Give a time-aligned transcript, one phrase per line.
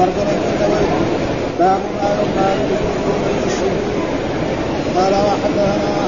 [0.00, 0.86] ترجمة النووي
[1.58, 2.58] باب ما يقال
[4.96, 5.99] قال وحدثنا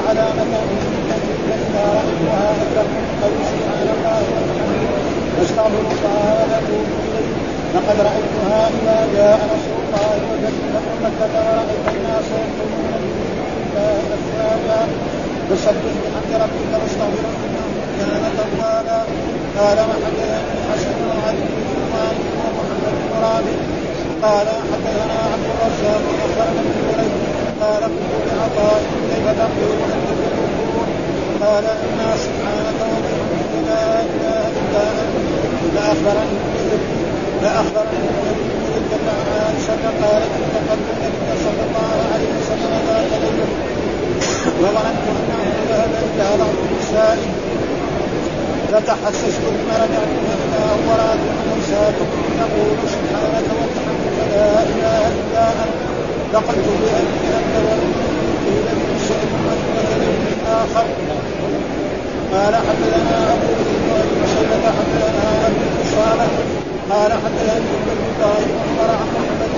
[3.10, 4.20] اتقوا سبحان الله
[7.74, 10.64] لقد رأيتها إذا جاء رسول الله وجدت
[11.04, 12.28] مكه ورايت الناس
[14.58, 14.86] الله
[15.50, 17.66] فسبح بحمد ربك واستغفره انه
[17.98, 19.00] كان توابا.
[19.58, 20.38] قال وحدثني
[20.72, 21.78] حسن بن علي بن
[22.38, 23.22] ومحمد بن
[24.22, 32.16] قال حدثنا عبد الرزاق اخبرنا ابن جريج قال قلت لعطاء كيف تقول انت قال أنا
[32.16, 35.28] سبحانك وبحمدك لا اله الا انت
[38.08, 43.48] النبي صلى الله عليه وسلم قالت انتقلت النبي صلى الله عليه وسلم ذات ليله
[44.60, 47.18] وظننت انه ذهب إلى بعض النساء
[48.72, 51.18] فتحسست ثم رجعت إلى ورات
[51.50, 52.08] موساكم
[52.40, 55.87] تقول سبحانك وبحمدك لا اله الا انت
[56.34, 57.92] لقد بأبي انت وامي
[58.44, 60.86] قيل من شيء وانك اخر
[62.32, 66.30] قال حدثنا بكر وابي شيبه حدثنا ابو صالح
[66.90, 69.52] قال حدثني ابن الله عمر عن محمد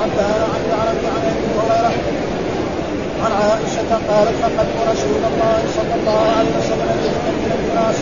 [0.00, 1.92] حتى عن العرب عن ابي هريره
[3.24, 6.90] عن عائشة قالت فقدت رسول الله صلى الله عليه وسلم
[7.42, 7.96] من الناس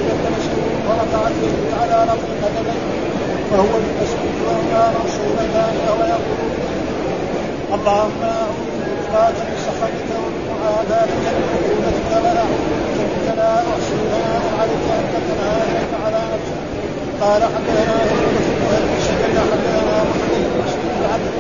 [0.87, 2.99] ورفعت يده على رفع قدميه
[3.51, 6.19] فهو بالتسبيح وهما منصوبتان وهو
[7.77, 9.15] اللهم اعوذ بك
[9.49, 10.11] من سخطك
[10.49, 12.45] ومعاداتك وعقوبتك ولا
[12.99, 16.61] منك لا احصي ثناء عليك انت كما عليك على نفسك
[17.23, 18.35] قال حدثنا بكر
[19.25, 21.35] بن حدثنا محمد بن مسلم العبد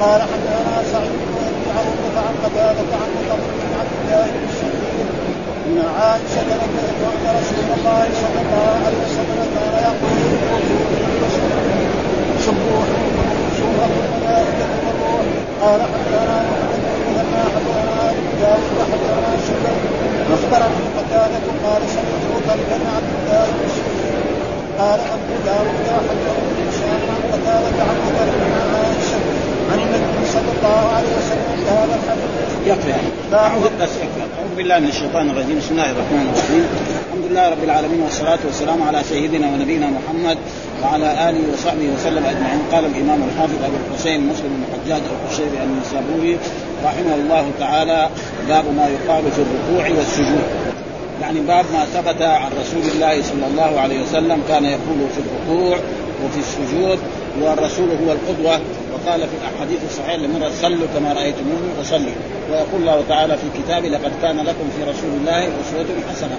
[0.00, 5.08] قال حدثنا سعيد بن عروة عن قتادة عن مطرف بن عبد الله بن الشهيد
[5.66, 10.18] ان عائشة ذكرت ان رسول الله صلى الله عليه وسلم كان يقول
[12.46, 12.86] سبوح
[13.58, 14.21] سورة
[15.62, 16.42] قال حدثنا
[20.26, 23.68] بن اخبرني قتادة قال سمعت مطرف بن عبد الله بن
[24.78, 25.76] قال ابو داود
[26.08, 29.18] حدثني هشام عن قتادة عن مطرف عن عائشة
[29.72, 32.68] عن النبي صلى الله عليه وسلم بهذا الحديث.
[33.82, 36.64] بس يكفي أعوذ بالله من الشيطان الرجيم بسم الله الرحمن الرحيم
[37.12, 40.38] الحمد لله رب العالمين والصلاة والسلام على سيدنا ونبينا محمد
[40.82, 42.60] وعلى آله وصحبه وسلم أجمعين.
[42.72, 46.38] قال الإمام الحافظ أبو الحسين مسلم بن الحجاج القشيري النسابوري
[46.84, 48.08] رحمه الله تعالى
[48.48, 50.44] باب ما يقال في الركوع والسجود.
[51.22, 55.76] يعني باب ما ثبت عن رسول الله صلى الله عليه وسلم كان يقول في الركوع
[56.24, 56.98] وفي السجود
[57.42, 58.60] والرسول هو القدوة.
[59.06, 62.12] وقال في الأحاديث الصحيحة لمن صلوا كما رايتموني اصلي
[62.50, 66.38] ويقول الله تعالى في كتابه لقد كان لكم في رسول الله أسوة حسنة.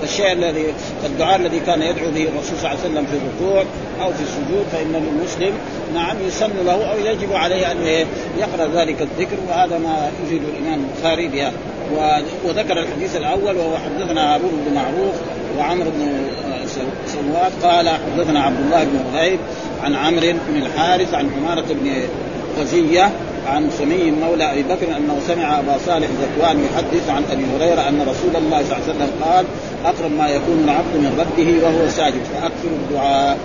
[0.00, 0.74] فالشيء الذي
[1.06, 3.64] الدعاء الذي كان يدعو به الرسول صلى الله عليه وسلم في الركوع
[4.02, 5.52] أو في السجود فإن المسلم
[5.94, 8.06] نعم يسن له أو يجب عليه أن
[8.38, 11.52] يقرأ ذلك الذكر وهذا ما يفيد الإمام البخاري بها.
[12.44, 15.14] وذكر الحديث الأول وهو حدثنا ابو بن معروف
[15.58, 16.26] وعمرو بن
[17.06, 19.38] سواد قال حدثنا عبد الله بن وهيب
[19.84, 21.90] عن عمرو بن الحارث عن عمارة بن
[22.58, 23.10] غزية
[23.46, 28.00] عن سمي مولى أبي بكر أنه سمع أبا صالح زكوان يحدث عن أبي هريرة أن
[28.00, 29.44] رسول الله صلى الله عليه وسلم قال
[29.84, 33.38] أقرب ما يكون العبد من ربه وهو ساجد فأكثر الدعاء.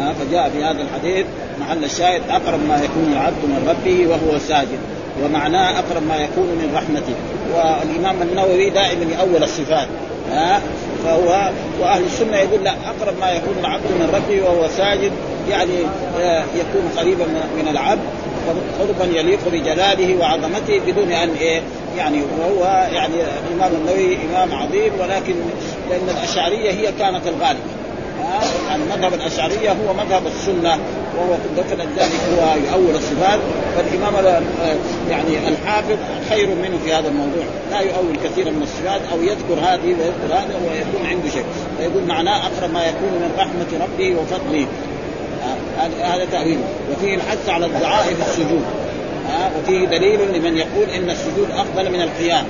[0.00, 1.26] فجاء في هذا الحديث
[1.60, 4.78] محل الشاهد أقرب ما يكون العبد من ربه وهو ساجد
[5.24, 7.14] ومعناه أقرب ما يكون من رحمته.
[7.54, 9.88] والإمام النووي دائما يأول الصفات.
[10.32, 10.62] ها؟
[11.04, 11.50] فهو
[11.80, 15.12] وأهل السنة يقول لا أقرب ما يكون العبد من ربه وهو ساجد
[15.50, 15.78] يعني
[16.20, 18.00] آه، يكون قريبا من العبد
[18.78, 21.62] قربا يليق بجلاله وعظمته بدون أن إيه
[21.96, 23.14] يعني وهو يعني
[23.48, 25.34] الإمام النووي إمام عظيم ولكن
[25.90, 27.79] لأن الأشعرية هي كانت الغالبة.
[28.68, 30.78] يعني مذهب الأشعرية هو مذهب السنة
[31.16, 33.40] وهو ذكر ذلك هو يؤول الصفات.
[33.76, 34.42] فالإمام
[35.10, 35.96] يعني الحافظ
[36.28, 37.44] خير منه في هذا الموضوع.
[37.70, 41.44] لا يؤول كثيرا من الصفات أو يذكر هذه ويذكر هذا ويكون عنده شيء.
[41.78, 44.66] فيقول معناه أقرب ما يكون من رحمة ربه وفضله.
[46.02, 46.64] هذا تأويله.
[46.92, 48.64] وفيه الحث على الدعاء في السجود.
[49.58, 52.44] وفيه دليل لمن يقول إن السجود أفضل من القيام.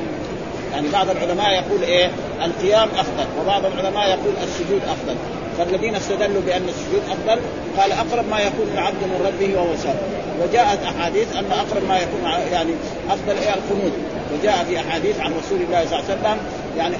[0.72, 2.10] يعني بعض العلماء يقول إيه؟
[2.44, 5.16] القيام أفضل وبعض العلماء يقول السجود أفضل.
[5.60, 7.40] فالذين استدلوا بأن السجود أفضل
[7.78, 12.20] قال أقرب ما يكون العبد من ربه وهو ساجد وجاءت أحاديث أن أقرب ما يكون
[12.52, 12.72] يعني
[13.10, 13.92] أفضل إيه القنوت
[14.34, 16.38] وجاء في أحاديث عن رسول الله صلى الله عليه وسلم
[16.78, 16.96] يعني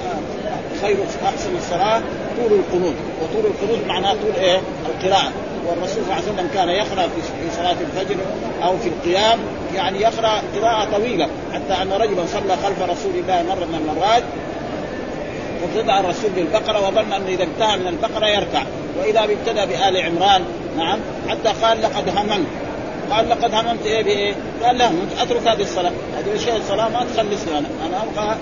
[0.81, 2.01] خير أحسن الصلاة
[2.37, 2.95] طول القنوت.
[3.21, 5.31] وطول القنوت معناه طول إيه؟ القراءة.
[5.67, 8.15] والرسول صلى الله عليه وسلم كان يقرأ في صلاة الفجر
[8.63, 9.39] أو في القيام
[9.75, 14.23] يعني يقرأ قراءة طويلة حتى أن رجلا صلى خلف رسول الله مرة من المرات.
[15.61, 18.63] وابتدع الرسول بالبقرة وظن أنه إذا انتهى من البقرة يركع.
[18.99, 20.41] وإذا ابتدى بآل عمران
[20.77, 20.99] نعم
[21.29, 22.47] حتى قال لقد هممت.
[23.11, 24.89] قال لقد هممت إيه بإيه؟ قال لا
[25.21, 25.91] أترك هذه الصلاة.
[26.17, 28.35] هذه شيء الصلاة؟ ما تخلصني أنا أنا أبغى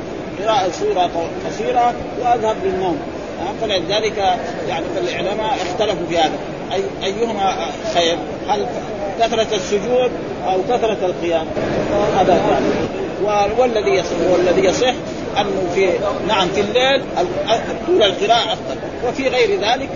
[0.43, 1.09] قراءة سورة
[1.47, 2.97] قصيرة وأذهب للنوم.
[3.61, 4.17] فلذلك
[4.69, 6.37] يعني العلماء اختلفوا في هذا.
[6.73, 7.55] أي أيهما
[7.93, 8.17] خير؟
[8.49, 8.65] هل
[9.19, 10.11] كثرة السجود
[10.47, 11.45] أو كثرة القيام؟
[12.19, 12.61] هذا
[13.57, 14.93] والذي يصح والذي يصح
[15.37, 15.89] أنه في
[16.27, 17.01] نعم في الليل
[17.87, 18.77] طول القراءة أفضل.
[19.07, 19.89] وفي غير ذلك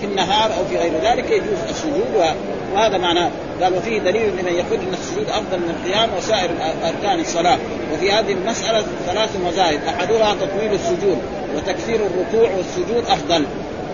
[0.00, 2.34] في النهار أو في غير ذلك يجوز السجود
[2.74, 3.30] وهذا معناه.
[3.62, 6.50] قال وفيه دليل لمن يقول أن السجود أفضل من القيام وسائر
[6.84, 7.58] أركان الصلاة.
[7.94, 11.18] وفي هذه المسألة ثلاث مذاهب أحدها تطويل السجود
[11.56, 13.44] وتكثير الركوع والسجود أفضل.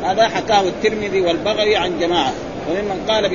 [0.04, 2.32] هذا حكاه الترمذي والبغوي عن جماعة.
[2.70, 3.30] وممن قال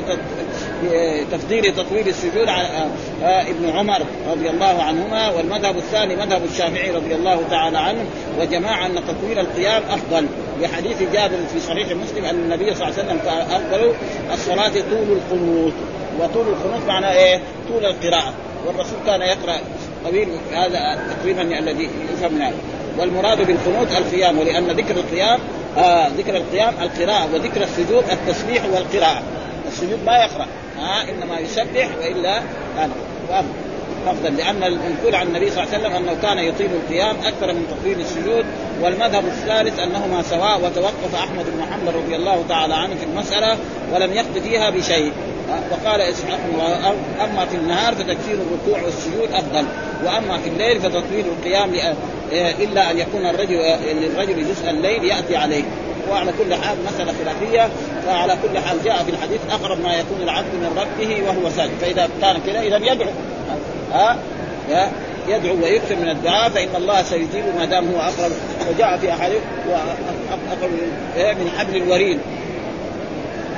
[1.33, 2.67] بتفضيل تطويل السجود على
[3.23, 8.05] آه، ابن عمر رضي الله عنهما والمذهب الثاني مذهب الشافعي رضي الله تعالى عنه
[8.39, 10.25] وجماعه أن تطويل القيام أفضل.
[10.62, 13.93] لحديث جابر في صحيح مسلم أن النبي صلى الله عليه وسلم كان أفضل
[14.33, 15.74] الصلاة طول القنوت
[16.19, 18.33] وطول القنوت معناه إيه؟ طول القراءة.
[18.67, 19.59] والرسول كان يقرأ
[20.05, 22.53] طويل هذا تقريبا الذي يفهم
[22.98, 25.39] والمراد بالقنوت القيام ولأن ذكر القيام
[25.77, 29.24] آه ذكر القيام القراءة وذكر السجود التسبيح والقراءة.
[29.67, 30.48] السجود ما يقرأ
[30.79, 32.41] آه إنما يسبح وإلا
[32.77, 32.91] كان
[34.08, 37.67] أفضل لأن المنقول عن النبي صلى الله عليه وسلم أنه كان يطيل القيام أكثر من
[37.72, 38.46] تطويل السجود
[38.81, 43.58] والمذهب الثالث أنهما سواء وتوقف أحمد بن محمد رضي الله تعالى عنه في المسألة
[43.93, 45.12] ولم يقض فيها بشيء.
[45.72, 46.39] وقال إسحاق
[47.24, 49.65] اما في النهار فتكفير الركوع والسجود أفضل
[50.06, 51.72] وأما في الليل فتطويل القيام
[52.34, 53.56] إلا أن يكون الرجل
[54.01, 55.63] للرجل جزء الليل يأتي عليه.
[56.12, 57.70] وعلى كل حال مسألة خلافية
[58.06, 62.10] فعلى كل حال جاء في الحديث أقرب ما يكون العبد من ربه وهو ساجد فإذا
[62.22, 63.10] كان كذا إذا يدعو
[63.94, 64.18] ها
[65.27, 68.32] يدعو ويكثر من الدعاء فإن الله سيجيب ما دام هو أقرب.
[68.70, 69.41] وجاء في أحاديث
[70.51, 70.72] أقرب
[71.18, 72.20] من حبل الوريد.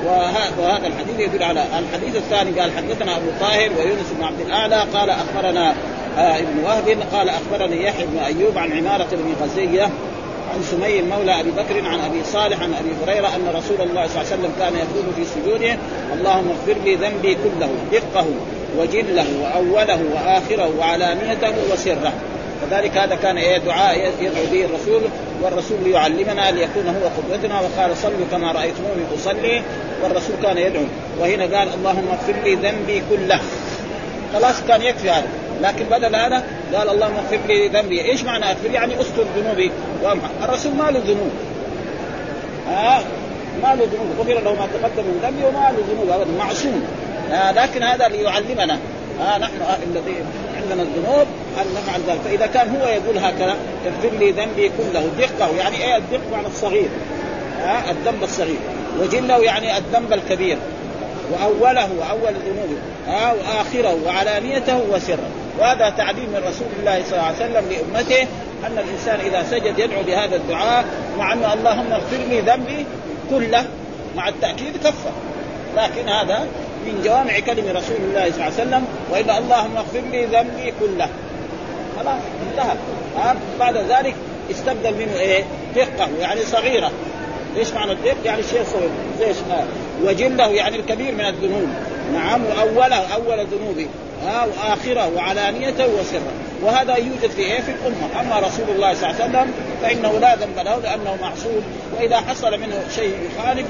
[0.06, 5.10] وهذا الحديث يدل على الحديث الثاني قال حدثنا أبو طاهر ويونس بن عبد الأعلى قال
[5.10, 5.76] أخبرنا
[6.18, 9.90] آه ابن وهب قال أخبرني يحيى بن أيوب عن عمارة بن غزية
[10.54, 14.22] عن سمي مولى أبي بكر عن أبي صالح عن أبي هريرة أن رسول الله صلى
[14.22, 15.78] الله عليه وسلم كان يقول في سجوده
[16.14, 18.26] اللهم اغفر لي ذنبي كله دقه
[18.78, 22.14] وجله وأوله وآخره وعلانيته وسره.
[22.64, 25.02] وذلك هذا كان إيه دعاء يدعو به الرسول
[25.42, 29.62] والرسول ليعلمنا ليكون هو قدوتنا وقال صلوا كما رأيتموني أصلي
[30.04, 30.84] والرسول كان يدعو.
[31.20, 33.40] وهنا قال اللهم اغفر لي ذنبي كله.
[34.34, 35.28] خلاص كان يكفي هذا.
[35.62, 36.44] لكن بدل هذا
[36.76, 38.02] قال اللهم اغفر لي ذنبي.
[38.02, 39.72] إيش معنى اغفر؟ يعني استر ذنوبي.
[40.44, 41.32] الرسول ما له ذنوب.
[42.70, 43.02] آه
[43.64, 44.08] ما له ذنوب.
[44.20, 46.10] غفر له ما تقدم من ذنبه وما له ذنوب.
[46.10, 46.84] ابدا معصوم.
[47.32, 48.80] آه لكن هذا ليعلمنا.
[49.22, 50.16] آه نحن آه الذي
[50.62, 51.28] عندنا الذنوب.
[51.58, 53.56] ان نفعل ذلك؟ فإذا كان هو يقول هكذا
[53.86, 55.10] اغفر لي ذنبي كله.
[55.18, 56.90] دقة يعني إيه الدق معنى الصغير.
[57.64, 58.60] آه الذنب الصغير.
[59.00, 60.58] وجله يعني الذنب الكبير.
[61.32, 62.78] وأوله وأول ذنوبه
[63.08, 65.30] آه وآخره وعلانيته وسره.
[65.60, 68.22] وهذا تعليم من رسول الله صلى الله عليه وسلم لأمته
[68.68, 70.86] أن الإنسان إذا سجد يدعو بهذا الدعاء
[71.18, 72.86] مع أنه اللهم اغفر لي ذنبي
[73.30, 73.66] كله
[74.16, 75.12] مع التأكيد كفر.
[75.78, 76.48] لكن هذا
[76.86, 81.08] من جوامع كلم رسول الله صلى الله عليه وسلم وإلا اللهم اغفر لي ذنبي كله.
[82.02, 82.76] خلاص انتهى
[83.18, 84.16] آه بعد ذلك
[84.52, 85.44] استبدل منه إيه؟
[85.76, 86.92] دقة يعني صغيرة
[87.58, 88.90] إيش معنى الدق؟ يعني شيء صغير
[89.20, 89.34] زي.
[90.04, 91.70] وجلة يعني الكبير من الذنوب
[92.14, 93.88] نعم وأوله أول ذنوبه
[94.26, 96.32] ها وآخره وعلانيته وسره.
[96.64, 98.22] وهذا يوجد في إيه؟ في الأمة.
[98.22, 101.62] أما رسول الله صلى الله عليه وسلم فإنه لا ذنب له لأنه معصوم
[101.98, 103.66] وإذا حصل منه شيء يخالف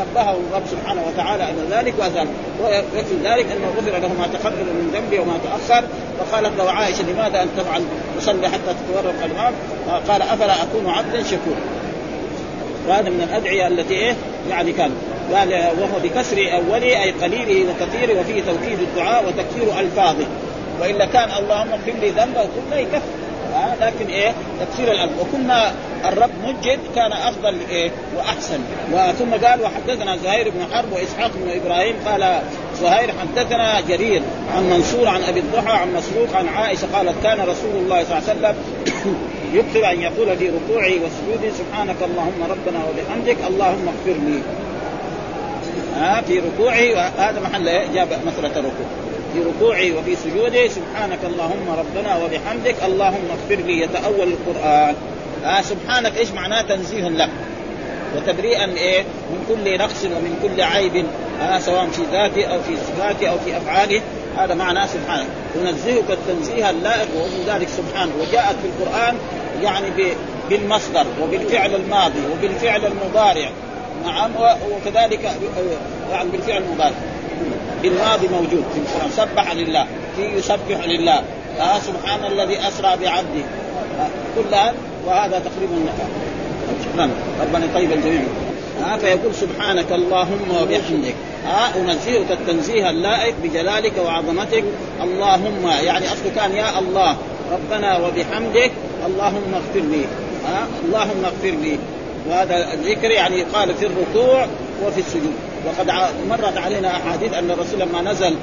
[0.00, 2.26] نبهه الرب سبحانه وتعالى إلى ذلك وازال
[2.62, 5.84] ويكفي ذلك أنه غفر له ما تقدم من ذنبه وما تأخر.
[6.20, 7.84] وقالت له عائشة لماذا ان تفعل
[8.18, 9.52] تصلي حتى تتورط الامام
[10.08, 11.60] قال أفلا أكون عبدا شكورا.
[12.88, 14.14] وهذا من الأدعية التي إيه؟
[14.50, 14.90] يعني كان
[15.32, 20.26] قال وهو بكسر اوله أي قليله وكثيره وفيه توكيد الدعاء وتكثير ألفاظه.
[20.80, 23.02] والا كان اللهم اغفر لي ذنبه كله يكفر.
[23.54, 25.72] آه لكن إيه؟ تكسير الألف وكنا
[26.04, 28.60] الرب مجد كان أفضل إيه؟ وأحسن.
[28.92, 31.96] وثم قال وحدثنا زهير بن حرب وإسحاق بن إبراهيم.
[32.06, 32.40] قال
[32.80, 34.22] زهير حدثنا جرير
[34.56, 38.28] عن منصور عن أبي الضحى عن مسروق عن عائشة قالت كان رسول الله صلى الله
[38.28, 38.56] عليه وسلم
[39.58, 44.63] يكثر أن يقول في ركوعه وسجوده سبحانك اللهم ربنا وبحمدك اللهم اغفر لي.
[45.94, 48.86] ها في ركوعه هذا محل جاب مسألة الركوع.
[49.34, 54.94] في ركوعه وفي سجوده سبحانك اللهم ربنا وبحمدك اللهم اغفر لي يتأول القرآن.
[55.44, 57.30] آه سبحانك إيش معناه تنزيه لك
[58.16, 61.04] وتبريئا إيه؟ من كل نقص ومن كل عيب
[61.42, 64.00] آه سواء في ذاته أو في صفاته أو في أفعاله.
[64.38, 65.26] هذا معناه سبحانك.
[65.56, 68.12] انزهك التنزيه اللائق ومن ذلك سبحانه.
[68.20, 69.16] وجاءت في القرآن
[69.62, 69.86] يعني
[70.50, 73.50] بالمصدر وبالفعل الماضي وبالفعل المضارع.
[74.04, 74.30] نعم
[74.72, 75.24] وكذلك
[76.12, 76.94] يعني بالفعل المضارع
[77.82, 79.10] بالماضي موجود في القرآن.
[79.10, 81.22] سبح لله في يسبح لله.
[81.60, 83.44] آه سبحان الذي أسرى بعبده.
[84.00, 84.74] آه كل هذا
[85.06, 85.92] وهذا تقريبا
[86.84, 88.22] شكرا ربنا يطيب الجميع.
[88.86, 91.14] آه فيقول سبحانك اللهم وبحمدك.
[91.46, 94.64] آه انزهك التنزيه اللائق بجلالك وعظمتك.
[95.02, 97.16] اللهم يعني أصله كان يا الله.
[97.52, 98.70] ربنا وبحمدك.
[99.06, 100.04] اللهم اغفر لي.
[100.48, 101.78] آه اللهم اغفر لي.
[102.28, 104.46] وهذا الذكر يعني قال في الركوع
[104.86, 105.34] وفي السجود.
[105.66, 105.92] وقد
[106.28, 108.36] مرت علينا أحاديث أن الرسول لما نزل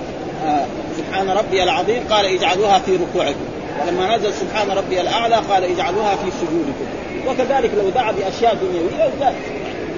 [0.46, 0.66] آه
[0.98, 3.46] سبحان ربي العظيم قال اجعلوها في ركوعكم.
[3.82, 6.86] ولما نزل سبحان ربي الأعلى قال اجعلوها في سجودكم.
[7.28, 9.36] وكذلك لو دعا بأشياء دنيوية وذلك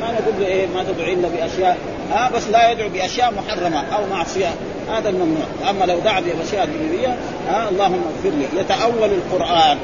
[0.02, 1.78] ما نقول له إيه ما تدعو الا بأشياء.
[2.14, 4.50] آه بس لا يدعو بأشياء محرمة أو معصية.
[4.92, 5.46] هذا الممنوع.
[5.70, 7.18] أما لو دعا بأشياء دنيوية
[7.50, 8.62] آه اللهم اغفر لي.
[8.62, 9.78] يتأول القرآن.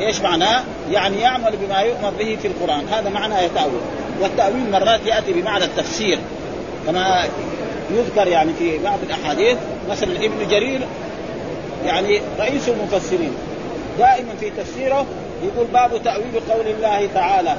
[0.00, 2.88] إيش معناه؟ يعني يعمل بما يؤمر به في القرآن.
[2.88, 3.80] هذا معنى يتاول
[4.20, 6.18] والتأويل مرات يأتي بمعنى التفسير.
[6.86, 7.24] كما
[7.90, 9.56] يذكر يعني في بعض الأحاديث
[9.90, 10.80] مثلا ابن جرير
[11.86, 13.32] يعني رئيس المفسرين
[13.98, 15.06] دائما في تفسيره
[15.44, 17.56] يقول باب تأويل قول الله تعالى.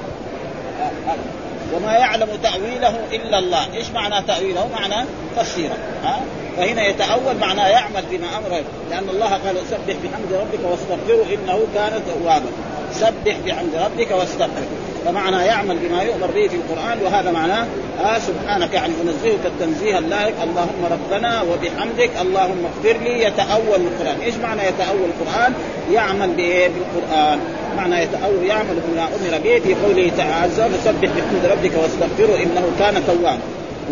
[1.75, 3.73] وما يعلم تأويله إلا الله.
[3.73, 5.05] إيش معنى تأويله؟ معنى
[5.37, 5.77] تفسيره.
[6.03, 6.19] ها؟
[6.57, 12.01] فهنا يتأول معناه يعمل بما أمره لأن الله قال سبح بحمد ربك واستغفره إنه كان
[12.07, 12.49] توابا.
[12.93, 14.94] سبح بحمد ربك واستغفره.
[15.05, 17.65] فمعنى يعمل بما يؤمر به في القرآن وهذا معناه
[18.01, 24.21] آه سبحانك يعني أنزهك التنزيه اللائق اللهم ربنا وبحمدك اللهم اغفر لي يتأول القرآن.
[24.21, 25.53] إيش معنى يتأول القرآن؟
[25.91, 27.39] يعمل بإيه بالقرآن.
[27.77, 33.03] معنى يتأول يعمل بما أمر به في قوله تعالى فسبح بحمد ربك واستغفره إنه كان
[33.07, 33.39] توابا.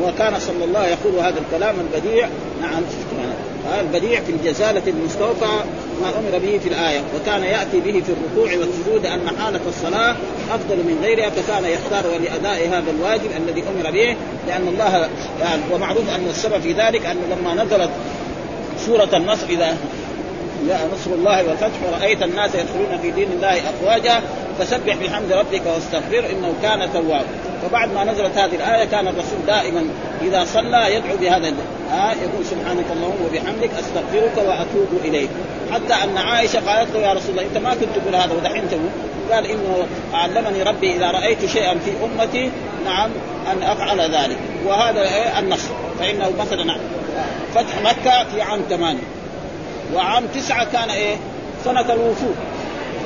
[0.01, 2.27] وكان صلى الله يقول هذا الكلام البديع.
[2.61, 2.83] نعم
[3.79, 5.63] البديع في الجزالة المستوفى
[6.01, 10.15] ما أمر به في الآية وكان يأتي به في الركوع والسجود أن حالة الصلاة
[10.51, 14.15] أفضل من غيرها فكان يختار لأداء هذا الواجب الذي أمر به
[14.47, 17.89] لأن الله يعني ومعروف أن السبب في ذلك أن لما نزلت
[18.85, 19.77] سورة النصر إذا
[20.67, 24.21] جاء نصر الله والفتح ورأيت الناس يدخلون في دين الله أفواجا
[24.59, 27.25] فسبح بحمد ربك واستغفر إنه كان توابا
[27.65, 29.85] وبعد ما نزلت هذه الآية كان الرسول دائما
[30.21, 31.53] إذا صلى يدعو بهذا
[31.91, 35.29] ها يقول سبحانك اللهم وبحمدك أستغفرك وأتوب إليك.
[35.71, 38.89] حتى أن عائشة قالت له يا رسول الله أنت ما كنت تقول هذا ودحين تقول؟
[39.31, 42.51] قال إنه علمني ربي إذا رأيت شيئا في أمتي
[42.85, 43.09] نعم
[43.51, 44.37] أن أفعل ذلك.
[44.65, 45.61] وهذا إيه؟ النص.
[45.99, 46.77] فإنه مثلا
[47.55, 49.07] فتح مكة في عام ثمانية.
[49.93, 51.15] وعام تسعة كان إيه؟
[51.65, 52.35] سنة الوفود.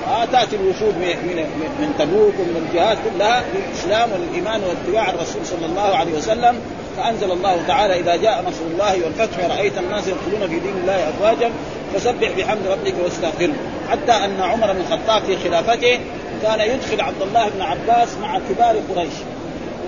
[0.08, 1.46] آه تأتي الوفود من
[1.80, 6.56] من تبوك ومن الجهات كلها للاسلام والإيمان واتباع الرسول صلى الله عليه وسلم.
[6.98, 11.52] فأنزل الله تعالى إذا جاء نصر الله والفتح ورأيت الناس يدخلون في دين الله افواجا
[11.94, 13.54] فسبح بحمد ربك واستغفره.
[13.90, 16.00] حتى أن عمر بن الخطاب في خلافته
[16.44, 19.14] كان يدخل عبد الله بن عباس مع كبار قريش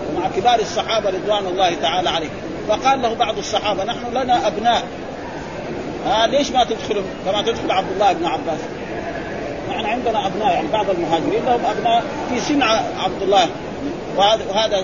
[0.09, 2.31] ومع كبار الصحابة رضوان الله تعالى عليهم.
[2.67, 4.83] فقال له بعض الصحابة نحن لنا أبناء.
[6.07, 8.59] آه ليش ما تدخلوا كما تدخل عبد الله بن عباس.
[9.69, 10.53] نحن عندنا أبناء.
[10.53, 12.61] يعني بعض المهاجرين لهم أبناء في سن
[13.03, 13.47] عبد الله
[14.17, 14.83] وهذا وهذا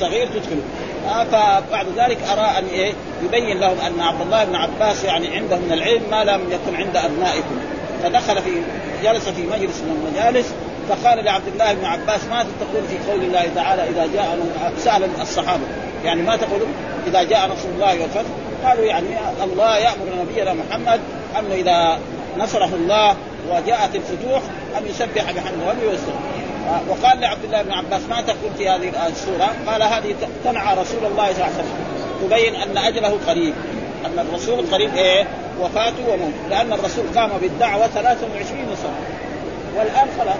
[0.00, 0.62] صغير تدخله.
[1.06, 2.92] فبعد ذلك أرى أن إيه
[3.24, 6.96] يبين لهم أن عبد الله بن عباس يعني عنده من العلم ما لم يكن عند
[6.96, 7.58] أبنائكم.
[8.02, 8.62] فدخل في
[9.02, 10.54] جلس في مجلس من المجالس
[10.88, 14.38] فقال لعبد الله بن عباس ماذا تقول في قول الله تعالى إذا جاء
[14.78, 15.62] سأل الصحابة.
[16.04, 16.74] يعني ما تقولون؟
[17.06, 18.30] إذا جاء نصر الله والفتح.
[18.64, 19.06] قالوا يعني
[19.44, 21.00] الله يأمر نبينا محمد
[21.38, 21.98] انه إذا
[22.38, 23.16] نصره الله
[23.50, 24.42] وجاءت الفتوح
[24.78, 26.45] أن يسبح بحمد ربه ويستغفر.
[26.88, 31.32] وقال لعبد الله بن عباس ما تقول في هذه السورة؟ قال هذه تنعى رسول الله
[31.32, 31.86] صلى الله عليه وسلم.
[32.22, 33.54] تبين أن أجله قريب.
[34.06, 35.26] أن الرسول قريب إيه؟
[35.60, 39.00] وفاته وموت لأن الرسول قام بالدعوة 23 سنه
[39.76, 40.36] والآن خلاص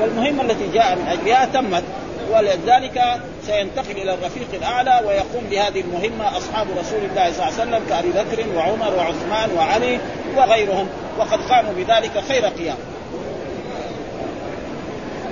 [0.00, 1.84] والمهمة التي جاء من أجلها تمت.
[2.32, 7.82] ولذلك سينتقل إلى الرفيق الأعلى ويقوم بهذه المهمة أصحاب رسول الله صلى الله عليه وسلم
[7.88, 9.98] كأبي بكر وعمر وعثمان وعلي
[10.36, 10.88] وغيرهم.
[11.18, 12.76] وقد قاموا بذلك خير قيام.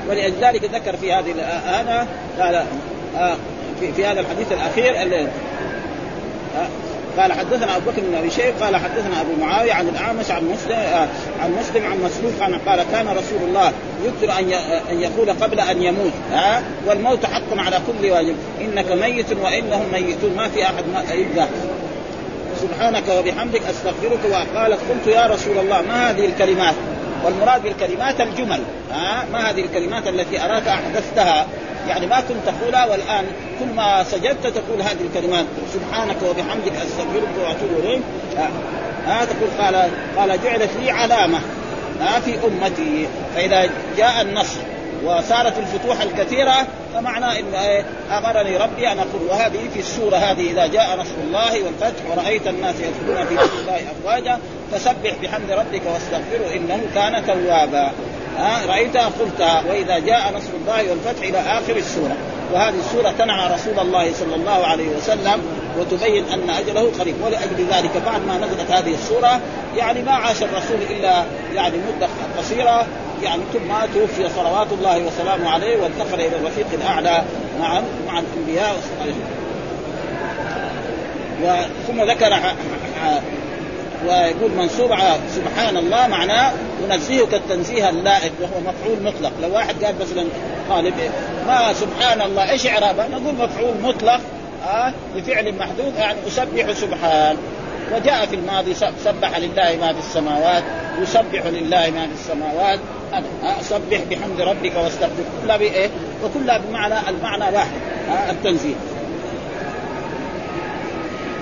[0.08, 2.06] ولذلك ذكر في هذه الآية
[2.40, 2.64] قال
[3.16, 3.36] آه
[3.96, 6.68] في, هذا الحديث الأخير اللي آه
[7.18, 10.72] قال حدثنا أبو بكر بن أبي شيخ قال حدثنا أبو معاوية عن الأعمش عن مسلم
[10.72, 11.08] آه
[11.42, 13.72] عن مسلم عن مسروق عن قال كان رسول الله
[14.04, 14.52] يكثر أن
[14.90, 19.92] أن يقول قبل أن يموت ها آه والموت حق على كل واجب إنك ميت وإنهم
[19.92, 21.46] ميتون ما في أحد ما يبقى
[22.62, 26.74] سبحانك وبحمدك أستغفرك وقالت قلت يا رسول الله ما هذه الكلمات؟
[27.24, 28.60] والمراد بالكلمات الجمل.
[28.92, 31.46] ها؟ ما هذه الكلمات التي أراك أحدثتها؟
[31.88, 33.26] يعني ما كنت تقولها والآن
[33.60, 35.44] كل ما سجدت تقول هذه الكلمات.
[35.74, 38.02] سبحانك وبحمدك أستغفرك وأتوب إليك.
[39.06, 41.38] ها؟ تقول قال قال جعلت لي علامة
[42.00, 43.08] ها؟ في أمتي.
[43.34, 44.60] فإذا جاء النصر
[45.04, 50.50] وصارت الفتوح الكثيرة فمعنى إن أمرني ربي أن أقول وهذه في السورة هذه.
[50.50, 54.38] إذا جاء نصر الله والفتح ورأيت الناس يدخلون في دين الله أفواجا
[54.72, 57.92] فسبح بحمد ربك واستغفره إنه كان توابا.
[58.38, 59.62] ها رأيتها قلتها.
[59.68, 62.16] وإذا جاء نصر الله والفتح إلى آخر السورة.
[62.52, 65.42] وهذه السورة تنعى رسول الله صلى الله عليه وسلم
[65.78, 67.14] وتبين أن أجله قريب.
[67.24, 69.40] ولأجل ذلك بعد ما نزلت هذه السورة
[69.76, 71.24] يعني ما عاش الرسول إلا
[71.54, 72.86] يعني مدة قصيرة.
[73.22, 77.22] يعني ثم توفي صلوات الله وسلامه عليه وانتقل إلى الرفيق الأعلى
[77.60, 79.24] مع مع الأنبياء والصالحين.
[81.86, 82.32] ثم ذكر
[84.04, 86.52] ويقول منصوب على سبحان الله معناه
[86.84, 89.32] ينزهك التنزيه اللائق وهو مفعول مطلق.
[89.42, 90.24] لو واحد قال مثلا
[90.68, 90.94] طالب
[91.46, 94.20] ما سبحان الله إيش إعرابه؟ نقول مفعول مطلق
[94.68, 97.36] آه بفعل محدود يعني اسبح سبحان.
[97.94, 100.64] وجاء في الماضي سبح لله ما في السماوات
[101.02, 102.80] يسبح لله ما في السماوات.
[103.60, 105.88] سبح بحمد ربك واستغفر كلها بإيه؟
[106.24, 107.70] وكلها بمعنى المعنى واحد
[108.30, 108.74] التنزيه.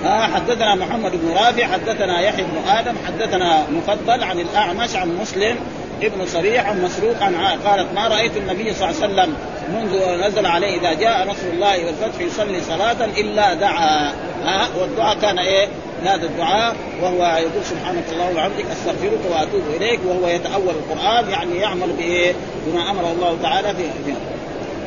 [0.05, 5.57] آه حدثنا محمد بن رافع حدثنا يحيى بن آدم حدثنا مفضل عن الأعمش عن مسلم
[6.03, 7.35] ابن صريح عن مسروق عن
[7.67, 9.37] قالت ما رأيت النبي صلى الله عليه وسلم
[9.75, 14.13] منذ نزل عليه إذا جاء نصر الله والفتح يصلي صلاة إلا دعا
[14.45, 15.69] ها والدعاء كان إيه؟
[16.05, 21.93] هذا الدعاء وهو يقول سبحانك اللهم وبحمدك أستغفرك وأتوب إليك وهو يتأول القرآن يعني يعمل
[21.99, 22.33] بإيه؟
[22.67, 24.15] بما أمر الله تعالى في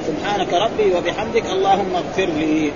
[0.07, 2.71] سبحانك ربي وبحمدك اللهم اغفر لي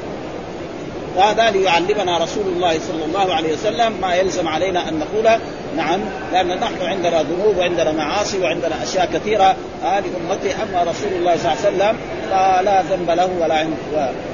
[1.15, 5.39] وهذا ليعلمنا رسول الله صلى الله عليه وسلم ما يلزم علينا أن نقول.
[5.77, 5.99] نعم
[6.31, 9.55] لأن نحن عندنا ذنوب وعندنا معاصي وعندنا أشياء كثيرة.
[9.83, 11.97] هذه أمتي أما رسول الله صلى الله عليه وسلم
[12.29, 13.67] فلا ذنب له ولا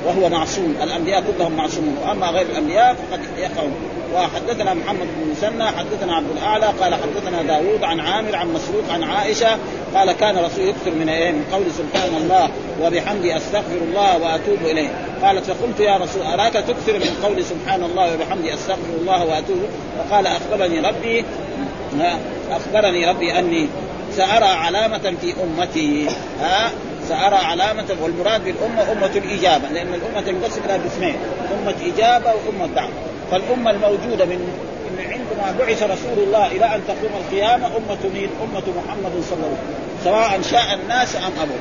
[0.05, 0.75] وهو معصوم.
[0.83, 1.97] الأنبياء كلهم معصومون.
[2.07, 3.73] وأما غير الأنبياء فقد يقعون
[4.13, 9.03] وحدثنا محمد بن مسنى حدثنا عبد الأعلى قال حدثنا داوود عن عامر عن مسروق عن
[9.03, 9.57] عائشة
[9.95, 12.49] قال كان رسول يكثر من إيه من قول سبحان الله
[12.81, 14.89] وبحمدي أستغفر الله وأتوب إليه.
[15.23, 19.61] قالت فقلت يا رسول أراك تكثر من قول سبحان الله وبحمدي أستغفر الله وأتوب؟
[19.97, 21.25] فقال أخبرني ربي
[22.51, 23.67] أخبرني ربي أني
[24.15, 26.07] سأرى علامة في أمتي
[26.41, 26.71] ها
[27.09, 31.15] سأرى علامة والمراد بالأمة أمة الإجابة لأن الأمة تنقسم إلى قسمين
[31.53, 32.91] أمة إجابة وأمة دعوة.
[33.31, 34.39] فالأمة الموجودة من
[34.97, 39.47] من عندما بعث رسول الله إلى أن تقوم القيامة أمة مين؟ أمة محمد صلى الله
[39.47, 40.03] عليه وسلم.
[40.03, 41.55] سواء شاء الناس أم ابوا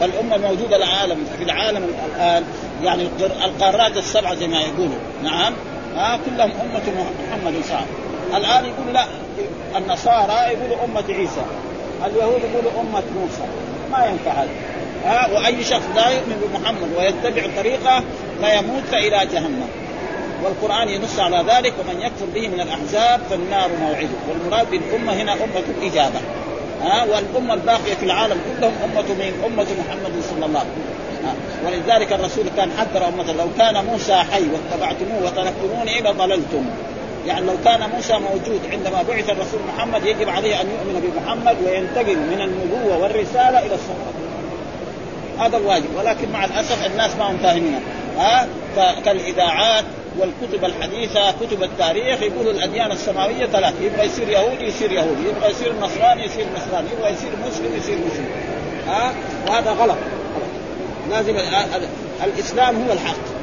[0.00, 2.44] فالأمة الموجوده العالم في العالم الآن
[2.82, 3.08] يعني
[3.44, 4.98] القارات السبعه زي ما يقولوا.
[5.22, 5.52] نعم.
[5.96, 6.82] ها آه كلهم أمة
[7.28, 7.86] محمد صلى الله
[8.32, 8.36] عليه وسلم.
[8.36, 9.04] الآن يقول لا
[9.76, 11.44] النصارى يقولوا أمة عيسى.
[12.06, 13.42] اليهود يقولوا أمة موسى.
[13.92, 14.50] ما ينفع هذا.
[15.04, 18.02] ها وأي شخص لا يؤمن بمحمد ويتبع طريقه
[18.42, 19.68] فيموت فإلى جهنم.
[20.46, 24.08] والقرآن ينص على ذلك ومن يكفر به من الأحزاب فالنار موعده.
[24.28, 26.20] والمراد بالأمة هنا أمة الإجابة.
[26.82, 31.06] ها؟ والأمة الباقية في العالم كلهم أمة من أمة محمد صلى الله عليه وسلم.
[31.66, 36.64] ولذلك الرسول كان حذر أمته لو كان موسى حي واتبعتموه وتركتموني لضللتم
[37.26, 42.16] يعني لو كان موسى موجود عندما بعث الرسول محمد يجب عليه أن يؤمن بمحمد وينتقل
[42.16, 44.26] من النبوة والرسالة إلى الصحابة.
[45.38, 47.80] هذا الواجب ولكن مع الأسف الناس ما هم فاهمين.
[48.18, 48.48] ها؟
[49.04, 49.84] كالإذاعات
[50.18, 55.72] والكتب الحديثة كتب التاريخ يقولوا الأديان السماويه ثلاث يبغى يصير يهودي يصير يهودي يبغى يصير
[55.80, 58.26] نصراني يصير نصراني يبغى يصير مسلم يصير مسلم.
[58.88, 59.14] ها؟
[59.48, 59.96] وهذا غلط.
[61.10, 61.36] لازم
[62.24, 63.36] الإسلام هو الحق.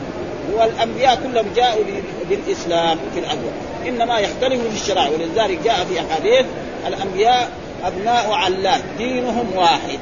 [0.54, 1.84] والانبياء كلهم جاءوا
[2.30, 3.52] بالاسلام في الأول.
[3.88, 6.46] إنما يختلفوا في الشرائع ولذلك جاء في أحاديث
[6.88, 7.52] الأنبياء
[7.84, 10.00] أبناء علات دينهم واحد.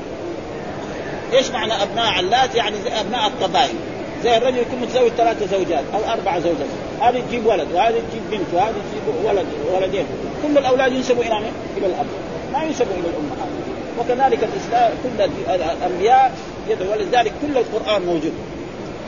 [1.33, 3.75] إيش معنى أبناء علات؟ يعني أبناء القبائل
[4.23, 6.67] زي الرجل يكون متزوج ثلاثة زوجات أو أربع زوجات.
[7.01, 10.05] هذه تجيب ولد وهذه تجيب بنت وهذه تجيب ولد ولدين.
[10.43, 12.05] كل الأولاد ينسبوا إلى من؟ إلى الأب.
[12.53, 13.51] ما ينسبوا إلى الأمهات
[13.99, 16.31] وكذلك الإسلام كل الأنبياء
[16.69, 18.33] يدعو ولذلك كل القرآن موجود.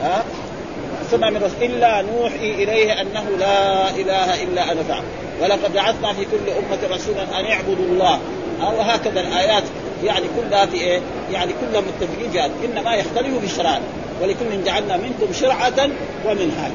[0.02, 0.24] ها؟
[1.10, 5.02] سمع من رسول إلا نوحي إليه أنه لا إله إلا أنا فعل
[5.42, 8.18] ولقد بعثنا في كل أمة رسولا أن يعبدوا الله.
[8.60, 9.62] وهكذا الآيات
[10.04, 11.00] يعني كلها في إيه؟
[11.32, 13.80] يعني كلها متفقين في إنما يختلفوا في الشرائع.
[14.22, 15.88] ولكل جعلنا منكم شرعة
[16.26, 16.74] ومنهاجا.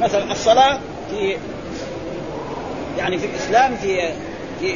[0.00, 0.78] مثلا الصلاة
[1.10, 1.36] في
[2.98, 4.12] يعني في الإسلام في
[4.60, 4.74] في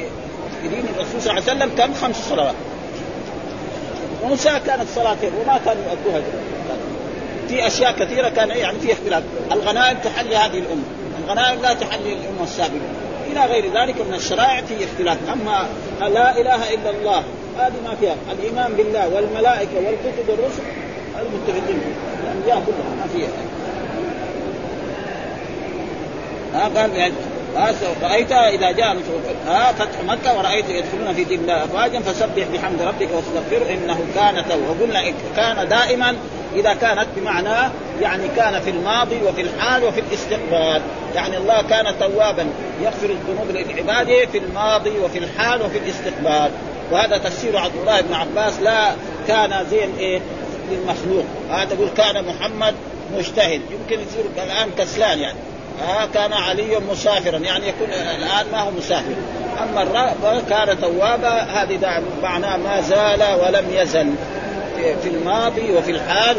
[0.62, 2.54] في دين الرسول صلى الله عليه وسلم كان خمس صلوات.
[4.24, 6.22] موسى كانت صلاتين وما كانوا يؤدوها.
[7.48, 9.22] في أشياء كثيرة كان يعني في اختلاف.
[9.52, 10.82] الغنائم تحلي هذه الأمة.
[11.24, 12.90] الغنائم لا تحلي الأمة السابقة.
[13.32, 15.18] إلى غير ذلك من الشرائع في اختلاف.
[15.32, 15.68] أما
[16.00, 17.22] لا إله إلا الله
[17.58, 18.16] هذه ما فيها.
[18.32, 20.62] الإيمان بالله والملائكة والكتب والرسل
[21.20, 21.80] المتفقين
[22.22, 23.28] الانبياء كلهم ما فيها
[26.54, 27.12] ها قال
[28.02, 28.96] رأيت إذا جاء
[29.46, 34.44] ها فتح مكة ورأيت يدخلون في دين الله افواجا فسبح بحمد ربك واستغفره إنه كان
[34.48, 34.68] توبا.
[34.70, 36.16] وقلنا كان دائما
[36.56, 40.82] إذا كانت بمعنى يعني كان في الماضي وفي الحال وفي الاستقبال.
[41.14, 42.46] يعني الله كان توابا
[42.82, 46.50] يغفر الذنوب لعباده في الماضي وفي الحال وفي الاستقبال.
[46.92, 48.92] وهذا تفسير عبد الله بن عباس لا
[49.28, 50.20] كان زي إيه؟
[50.70, 52.74] للمخلوق هذا تقول كان محمد
[53.16, 53.60] مجتهد.
[53.70, 55.38] يمكن يصير الآن كسلان يعني.
[55.88, 57.38] آه كان علي مسافرا.
[57.38, 59.14] يعني يكون الآن ما هو مسافر.
[59.62, 61.42] أما الرب كان توابا.
[61.42, 64.14] هذه معناه ما زال ولم يزل
[65.02, 66.36] في الماضي وفي الحال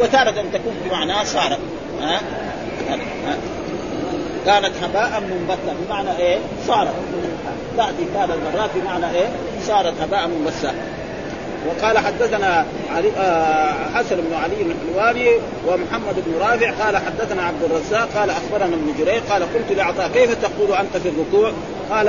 [0.00, 1.58] وتارة تكون بمعنى صارت.
[2.02, 2.20] ها
[4.46, 6.94] كانت هباء منبثا بمعنى إيه؟ صارت.
[7.76, 9.28] تاتي كان المرات بمعنى إيه؟
[9.66, 10.74] صارت هباء منبثا
[11.68, 15.30] وقال حدثنا علي آه حسن بن علي الحلواني
[15.66, 20.34] ومحمد بن رافع قال حدثنا عبد الرزاق قال أخبرنا ابن جرير قال قلت لعطاء كيف
[20.42, 21.52] تقول أنت في الركوع؟
[21.90, 22.08] قال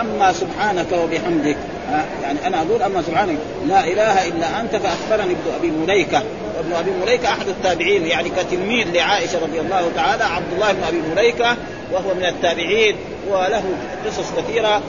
[0.00, 1.56] أما سبحانك وبحمدك.
[1.90, 3.36] آه يعني أنا أقول أما سبحانك.
[3.68, 6.22] لا إله إلا أنت فأخبرني ابن أبي مليكة.
[6.56, 11.02] وابن أبي مليكة أحد التابعين يعني كتلميذ لعائشة رضي الله تعالى عبد الله بن أبي
[11.14, 11.56] مليكة
[11.92, 12.96] وهو من التابعين
[13.30, 13.62] وله
[14.06, 14.82] قصص كثيرة.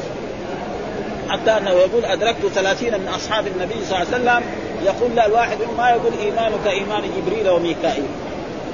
[1.30, 4.44] حتى أنه يقول أدركت ثلاثين من أصحاب النبي صلى الله عليه وسلم
[4.86, 8.06] يقول لا الواحد ما يقول إيمانك إيمان جبريل وميكائيل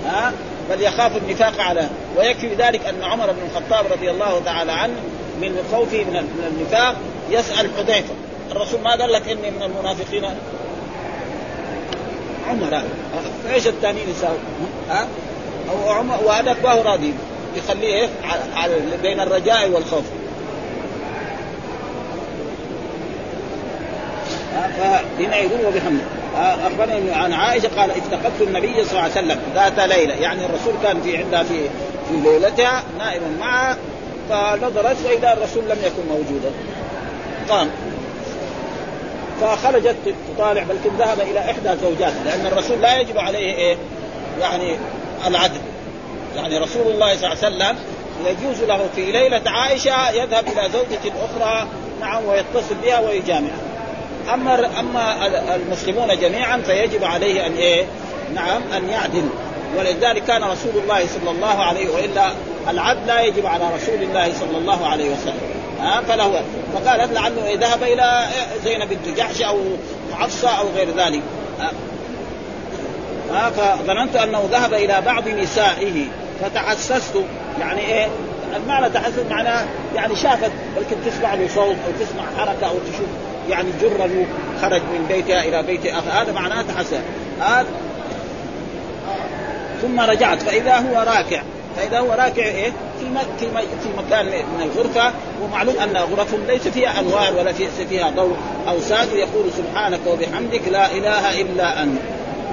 [0.06, 0.34] ها
[0.70, 1.88] بل يخاف النفاق على
[2.18, 4.96] ويكفي ذلك أن عمر بن الخطاب رضي الله تعالى عنه
[5.42, 6.96] من خوفه من النفاق
[7.30, 8.14] يسأل حذيفة
[8.52, 10.26] الرسول ما قال لك إني من المنافقين
[12.50, 12.82] عمر
[13.54, 14.38] إيش الثانيين يساوي؟
[14.90, 15.08] ها؟
[15.70, 17.14] أو عمر وهذاك ما هو راضي
[17.56, 18.10] يخليه إيه؟
[18.56, 20.04] على بين الرجاء والخوف
[25.20, 26.04] فهنا يقول وبحمده
[26.36, 30.14] اخبرني عن عائشة قال افتقدت النبي صلى الله عليه وسلم ذات ليلة.
[30.14, 31.70] يعني الرسول كان في عندها في
[32.10, 33.78] في ليلتها نائم معها
[34.30, 36.52] فنظرت واذا الرسول لم يكن موجودا.
[37.50, 37.70] قام.
[39.42, 39.96] فخرجت
[40.36, 43.78] تطالع بل ذهب إلى إحدى زوجاته لأن الرسول لا يجب عليه إيه؟
[44.42, 44.76] يعني
[45.28, 45.62] العدل.
[46.36, 47.76] يعني رسول الله صلى الله عليه وسلم
[48.26, 51.68] يجوز له في ليلة عائشة يذهب إلى زوجة أخرى
[52.02, 53.65] نعم ويتصل بها ويجامعها
[54.34, 57.86] أما أما المسلمون جميعا فيجب عليه أن إيه؟
[58.34, 59.30] نعم أن يعدل.
[59.78, 62.32] ولذلك كان رسول الله صلى الله عليه وإلا
[62.70, 65.40] العبد لا يجب على رسول الله صلى الله عليه وسلم.
[65.82, 66.42] ها؟ فله
[66.74, 68.26] فقالت لعله ذهب إلى
[68.64, 69.58] زينب بنت جحش أو
[70.14, 71.22] حفصة أو غير ذلك.
[73.32, 76.06] ها؟ فظننت أنه ذهب إلى بعض نسائه.
[76.42, 77.16] فتحسست.
[77.60, 78.08] يعني إيه؟
[78.56, 83.08] المعنى تحسس معناه يعني شافت يمكن تسمع له صوت أو تسمع حركة أو تشوف.
[83.50, 84.10] يعني جره
[84.62, 87.00] خرج من بيتها إلى بيت اخر هذا معناه تحسس
[87.42, 87.68] هذا
[89.82, 90.42] ثم رجعت.
[90.42, 91.42] فإذا هو راكع.
[91.78, 93.06] فإذا هو راكع إيه؟ في
[93.40, 93.48] في
[93.84, 95.14] في مكان من الغرفة.
[95.44, 97.54] ومعلوم أن غرفهم ليس فيها انوار ولا
[97.90, 98.36] فيها ضوء.
[98.68, 102.00] أو ساجد يقول سبحانك وبحمدك لا إله إلا أنت.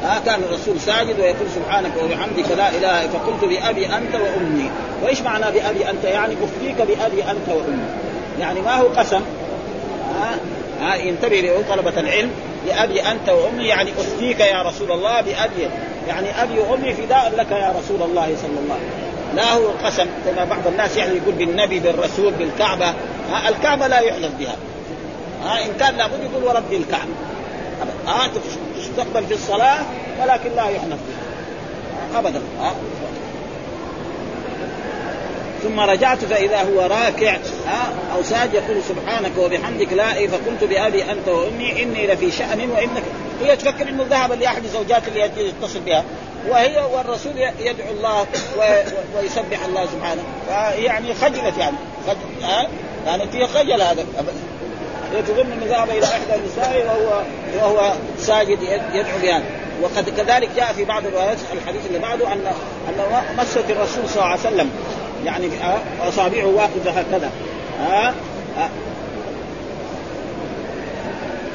[0.02, 3.08] ها كان الرسول ساجد ويقول سبحانك وبحمدك لا إله.
[3.08, 4.70] فقلت بأبي أنت وأمي.
[5.02, 7.84] وإيش معنى بأبي أنت؟ يعني أفتيك بأبي أنت وأمي.
[8.40, 9.20] يعني ما هو قسم.
[10.20, 10.36] ها؟
[10.82, 12.30] ها ينتبه له طلبة العلم
[12.66, 15.68] بأبي أنت وأمي يعني أفتيك يا رسول الله بأبي
[16.08, 19.36] يعني أبي وأمي فداء لك يا رسول الله صلى الله عليه وسلم.
[19.36, 22.94] لا هو قسم كما بعض الناس يعني يقول بالنبي بالرسول بالكعبة
[23.32, 24.56] ها الكعبة لا يحلف بها.
[25.44, 27.12] ها إن كان لابد يقول ورب الكعبة.
[28.06, 28.30] ها
[28.76, 29.78] تستقبل في الصلاة
[30.22, 32.18] ولكن لا يحنف بها.
[32.18, 32.40] أبدا.
[32.60, 32.74] ها.
[35.62, 40.28] ثم رجعت فإذا هو راكع ها أو ساج يقول سبحانك وبحمدك لا إيه
[40.64, 43.02] بأبي أنت وأمي إني لفي شأن وإنك
[43.42, 46.04] هي تفكر إنه ذهب لاحد زوجات اللي يتصل بها
[46.48, 48.26] وهي والرسول يدعو الله
[49.16, 50.22] ويسبح الله سبحانه.
[50.48, 52.68] فيعني خجلت يعني خجل ها
[53.06, 54.06] يعني في خجل هذا
[55.12, 57.22] هي تظن انه ذهب إلى إحدى النساء وهو
[57.56, 58.62] وهو ساجد
[58.94, 59.44] يدعو بهذا
[59.82, 62.46] وقد كذلك جاء في بعض الروايات الحديث اللي بعده أن
[62.88, 64.70] أن مست الرسول صلى الله عليه وسلم
[65.26, 65.48] يعني
[66.08, 67.30] أصابعه واقفه هكذا.
[67.80, 68.14] ها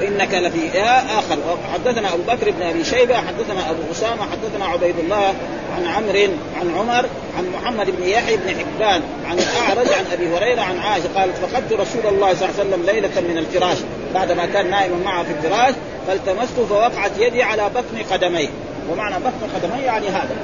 [0.01, 0.81] إنك لفي.
[0.81, 1.37] آخر.
[1.73, 5.33] حدثنا أبو بكر بن أبي شيبة حدثنا أبو أسامة حدثنا عبيد الله
[5.77, 7.05] عن عمرو عن عمر
[7.37, 11.73] عن محمد بن يحيى بن حبان عن الأعرج عن أبي هريرة عن عائشة قالت فقدت
[11.73, 13.77] رسول الله صلى الله عليه وسلم ليلة من الفراش.
[14.13, 15.73] بعدما كان نائما معه في الفراش
[16.07, 18.49] فالتمسته فوقعت يدي على بطن قدميه.
[18.91, 20.35] ومعنى بطن قدميه يعني هذا.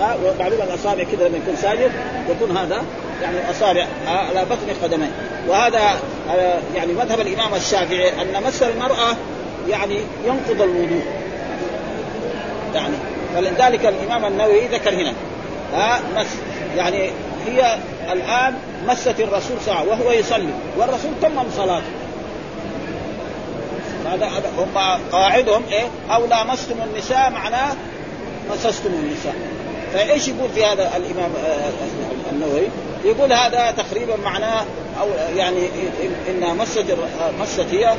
[0.00, 1.90] ها الاصابع كذا لما يكون ساجد
[2.30, 2.82] يكون هذا
[3.22, 5.10] يعني الاصابع على بطن قدميه
[5.48, 9.16] وهذا آه، يعني مذهب الإمام الشافعي أن مس المرأة
[9.68, 11.02] يعني ينقض الوضوء.
[12.74, 12.94] يعني
[13.34, 15.12] فلذلك الإمام النووي ذكر هنا
[15.74, 16.26] ها مس
[16.76, 17.10] يعني
[17.46, 17.78] هي
[18.12, 18.54] الآن
[18.88, 21.86] مست الرسول ساعه وهو يصلي والرسول تمم صلاته.
[24.06, 27.72] هذا هم قاعدهم إيه؟ أو لامستم النساء معناه
[28.50, 29.59] مسستم النساء.
[29.94, 31.70] فإيش يقول في هذا الإمام آه،
[32.32, 32.68] النووي؟
[33.04, 34.64] يقول هذا تقريبا معناه
[35.00, 35.68] أو يعني
[36.30, 36.84] إنها مست
[37.40, 37.94] مست هي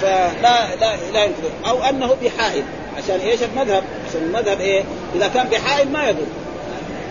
[0.00, 2.62] فلا لا لا ينقض أو أنه بحائل
[2.96, 4.82] عشان إيش المذهب؟ عشان المذهب إيه؟
[5.14, 6.26] إذا كان بحائل ما يضر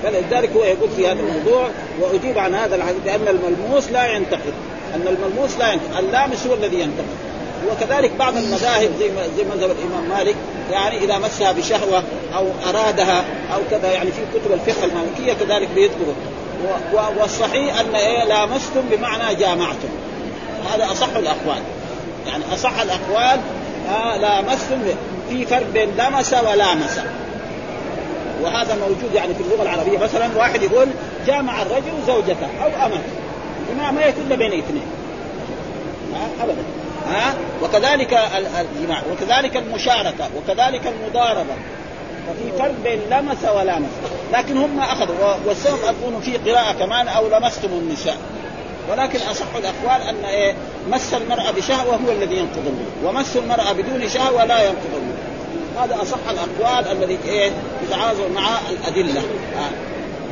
[0.03, 4.53] فلذلك هو يقول في هذا الموضوع وأجيب عن هذا الحديث بأن الملموس لا ينتقد
[4.95, 7.30] أن الملموس لا ينتقد اللامس هو الذي ينتقد
[7.69, 10.35] وكذلك بعض المذاهب زي زي مذهب الإمام مالك
[10.71, 12.03] يعني إذا مسها بشهوة
[12.35, 16.13] أو أرادها أو كذا يعني في كتب الفقه المالكية كذلك بيذكروا.
[17.19, 19.89] والصحيح أن إيه لامستم بمعنى جامعتم.
[20.73, 21.61] هذا أصح الأقوال.
[22.27, 23.39] يعني أصح الأقوال
[23.89, 24.81] آه لامستم
[25.29, 26.99] في فرق بين لمس ولامس.
[28.43, 29.97] وهذا موجود يعني في اللغة العربية.
[29.97, 30.87] مثلا واحد يقول
[31.27, 33.91] جامع الرجل زوجته أو أمته.
[33.91, 34.85] ما يكون بين اثنين.
[36.41, 36.80] ابدا.
[37.07, 37.33] ها؟
[37.63, 38.13] وكذلك
[38.59, 41.53] الجماع وكذلك المشاركة وكذلك المضاربة.
[42.27, 43.89] ففي فرق بين لمس ولامس
[44.33, 48.17] لكن هم أخذوا والسبب اظن في قراءة كمان أو لمستم النساء.
[48.91, 50.55] ولكن أصح الأقوال أن إيه
[50.89, 55.31] مس المرأة بشهوة هو الذي ينقض الوضوء ومس المرأة بدون شهوة لا ينقض الوضوء
[55.79, 57.51] هذا أصح الأقوال الذي إيه
[57.87, 59.21] يتعارض مع الأدلة.
[59.21, 59.71] آه.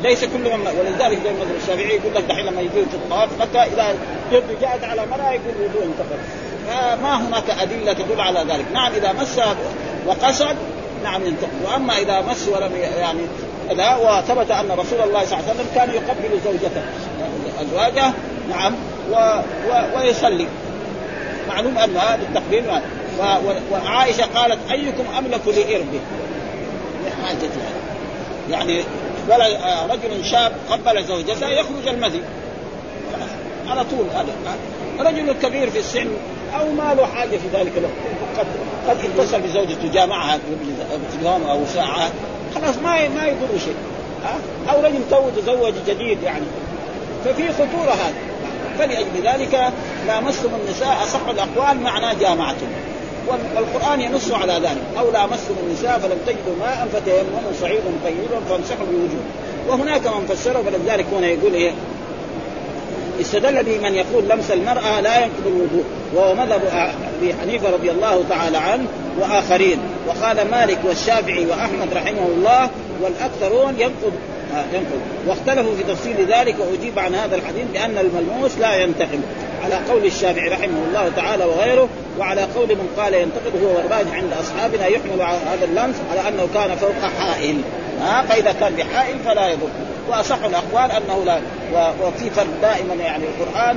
[0.02, 3.62] ليس كل من ولذلك زي المذهب الشافعي يقول لك دحين لما يجي في الطواف مكه
[3.62, 3.94] إذا
[4.32, 6.18] يبدو قاعد على مرأة يقول وضوء انتقض.
[6.70, 9.40] فما هناك ادله تدل على ذلك، نعم إذا مس
[10.06, 10.56] وقصد
[11.04, 13.20] نعم ينتقل وأما إذا مس ولم يعني
[13.70, 16.82] لا وثبت أن رسول الله صلى الله عليه وسلم كان يقبل زوجته
[17.60, 18.12] أزواجه
[18.50, 18.74] نعم
[19.12, 19.14] و
[19.68, 20.46] و ويصلي.
[21.48, 23.22] معلوم أن هذا التقبيل و...
[23.22, 23.52] و...
[23.72, 26.00] وعائشة قالت أيكم أملك لاربه
[27.06, 27.70] لحاجتها
[28.50, 28.84] يعني.
[29.90, 32.22] رجل شاب قبل زوجته يخرج المذي.
[33.68, 34.34] على طول هذا.
[34.98, 36.08] رجل كبير في السن
[36.58, 37.94] أو ما له حاجة في ذلك الوقت.
[38.38, 38.46] قد
[38.88, 40.38] قد اتصل بزوجته جامعها
[41.24, 42.10] يوم أو ساعة.
[42.54, 43.74] خلاص ما ما يضر شيء.
[44.70, 46.44] أو رجل تو تزوج جديد يعني.
[47.24, 48.14] ففي خطورة هذا
[48.78, 49.72] فلأجل ذلك
[50.06, 52.66] لامستم النساء أصح الأقوال معناه جامعتم
[53.28, 54.82] والقرآن ينص على ذلك.
[54.98, 59.24] أو لامستم النساء فلم تجدوا ماء فتيمموا صعيدا طيبا فامسحوا بوجوه
[59.68, 61.72] وهناك من فسره فلذلك هنا يقول إيه؟
[63.20, 66.60] استدل به من يقول لمس المرأة لا ينقض الوضوء وهو مذهب
[67.18, 68.86] أبي حنيفة رضي الله تعالى عنه
[69.20, 69.78] وآخرين.
[70.08, 72.70] وقال مالك والشافعي وأحمد رحمه الله
[73.02, 74.12] والأكثرون ينقض
[74.72, 75.00] ينقض.
[75.26, 79.20] واختلفوا في تفصيل ذلك وأجيب عن هذا الحديث بأن الملموس لا ينتقم.
[79.64, 84.32] على قول الشافعي رحمه الله تعالى وغيره وعلى قول من قال ينتقد هو والراجح عند
[84.32, 87.56] أصحابنا يحمل هذا اللمس على أنه كان فوق حائل.
[88.00, 89.68] ها فإذا كان بحائل فلا يضر.
[90.08, 91.40] وأصح الأقوال أنه لا
[92.02, 93.76] وفي فرق دائما يعني القرآن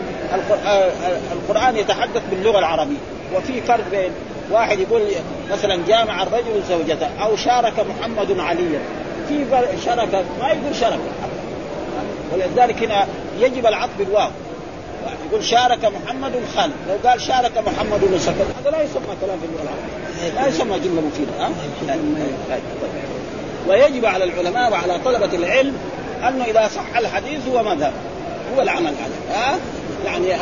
[1.31, 2.97] القرآن يتحدث باللغة العربية
[3.35, 4.11] وفي فرق بين
[4.51, 5.01] واحد يقول
[5.51, 8.79] مثلا جامع الرجل زوجته أو شارك محمد عليا
[9.29, 9.45] في
[9.85, 10.99] شركه ما يقول شركه
[12.33, 13.07] ولذلك هنا
[13.39, 14.29] يجب العطف بالواو.
[15.29, 19.63] يقول شارك محمد خالد لو قال شارك محمد سكت هذا لا يسمى كلام في اللغة
[19.63, 20.41] العربية.
[20.41, 21.51] لا يسمى جملة مفيدة ها؟
[23.67, 25.77] ويجب على العلماء وعلى طلبة العلم
[26.27, 27.93] انه إذا صح الحديث هو ماذا؟
[28.55, 29.57] هو العمل عليه ها؟
[30.05, 30.35] يعني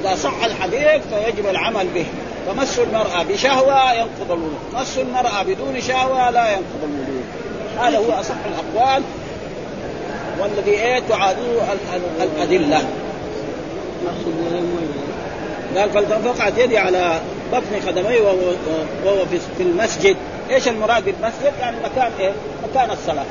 [0.00, 2.06] إذا صح الحديث فيجب العمل به
[2.46, 7.22] فمس المرأة بشهوة ينقض الوضوء مس المرأة بدون شهوة لا ينقض الوضوء
[7.80, 9.02] هذا هو أصح الأقوال
[10.40, 11.62] والذي إيه تعادوه
[12.22, 12.82] الأدلة
[15.76, 17.20] قال فلتفقعت يدي على
[17.52, 18.52] بطن قدميه وهو,
[19.04, 20.16] وهو في المسجد
[20.50, 22.32] إيش المراد بالمسجد؟ يعني مكان إيه؟
[22.70, 23.24] مكان الصلاة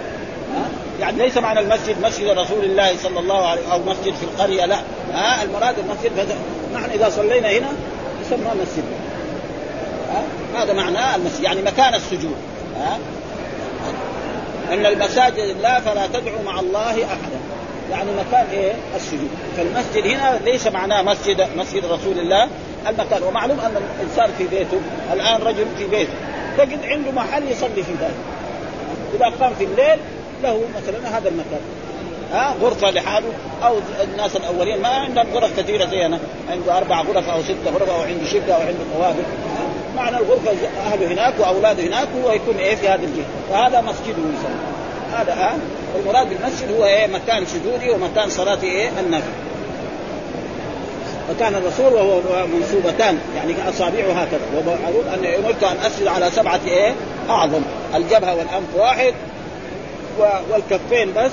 [0.99, 4.79] يعني ليس معنى المسجد مسجد رسول الله صلى الله عليه أو مسجد في القرية لا.
[5.13, 6.29] ها؟ المراد المسجد
[6.73, 7.67] نحن إذا صلينا هنا
[8.21, 8.83] يسمى مسجد.
[10.55, 12.35] هذا معناه المسجد يعني مكان السجود.
[12.79, 12.97] ها؟
[14.73, 17.39] إن المساجد لله فلا تدعوا مع الله أحدا.
[17.91, 19.29] يعني مكان إيه؟ السجود.
[19.57, 22.47] فالمسجد هنا ليس معناه مسجد مسجد رسول الله.
[22.89, 24.79] المكان ومعلوم أن الإنسان في بيته
[25.13, 26.13] الآن رجل في بيته.
[26.57, 28.17] تجد عنده محل يصلي في ذلك.
[29.15, 29.99] إذا قام في الليل
[30.43, 31.59] له مثلا هذا المكان
[32.33, 33.29] ها غرفة لحاله
[33.63, 34.81] أو الناس الأولين.
[34.81, 36.19] ما عندهم غرف كثيرة زينا.
[36.51, 39.25] عنده أربع غرف أو ست غرف أو عنده شقة أو عنده طوابق.
[39.95, 40.51] معنى الغرفة
[40.85, 43.25] أهله هناك وأولاده هناك هو يكون إيه في هذا الجهة.
[43.51, 44.77] فهذا مسجده يسمى
[45.17, 45.57] هذا ها
[45.99, 49.31] المراد بالمسجد هو إيه؟ مكان سجودي ومكان صلاة إيه؟ النفل
[51.31, 54.41] وكان الرسول وهو منصوبتان يعني أصابعه هكذا.
[54.55, 56.93] ومعروف أن أمرت أن أسجد على سبعة إيه؟
[57.29, 57.61] أعظم.
[57.95, 59.13] الجبهة والأنف واحد
[60.19, 61.31] والكفين بس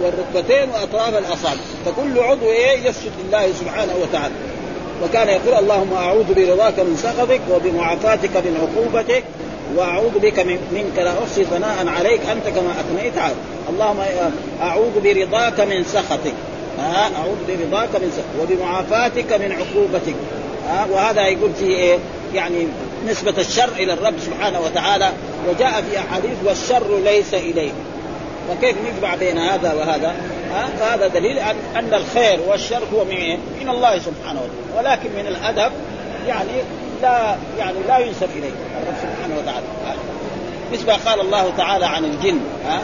[0.00, 1.60] والركبتين وأطراف الأصابع.
[1.86, 4.34] فكل عضو إيه؟ يسجد لله سبحانه وتعالى.
[5.04, 9.24] وكان يقول اللهم أعوذ برضاك من سخطك وبمعافاتك من عقوبتك
[9.76, 10.38] وأعوذ بك
[10.72, 13.36] منك لا أحصي ثناء عليك أنت كما أثنيت عليك
[13.68, 14.00] اللهم
[14.62, 16.34] أعوذ برضاك من سخطك.
[17.16, 20.14] أعوذ برضاك من سخطك وبمعافاتك من عقوبتك.
[20.90, 21.98] وهذا يقول فيه إيه؟
[22.34, 22.66] يعني
[23.08, 25.12] نسبة الشر إلى الرب سبحانه وتعالى.
[25.48, 27.72] وجاء في أحاديث والشر ليس إليه
[28.48, 30.14] فكيف نجمع بين هذا وهذا؟
[30.52, 31.38] ها؟ فهذا دليل
[31.76, 34.88] ان الخير والشر هو من من الله سبحانه وتعالى.
[34.88, 35.72] ولكن من الأدب
[36.26, 36.50] يعني
[37.02, 38.52] لا يعني لا ينسب إليه
[38.82, 39.66] الرب سبحانه وتعالى.
[40.72, 42.80] مثل ما قال الله تعالى عن الجن ها؟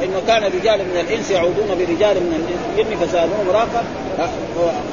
[0.00, 3.84] وانه كان رجال من الإنس يعودون برجال من الجن فزادوهم راقا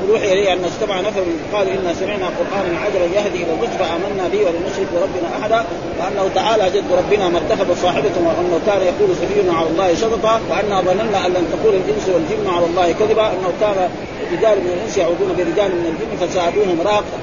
[0.07, 4.39] وروحي إليه أن استمع نفر قالوا إنا سمعنا قرآنا عجبا يهدي إلى الرشد فآمنا به
[4.45, 5.65] ولن نشرك بربنا أحدا
[5.99, 10.81] وأنه تعالى جد ربنا ما اتخذ صاحبة وأنه كان يقول سفيرنا على الله شططا وانا
[10.81, 13.89] ظننا أن لن تقول الإنس والجن على الله كذبا أنه كان
[14.33, 17.17] رجال من الإنس يعودون برجال من الجن فزادوهم راقا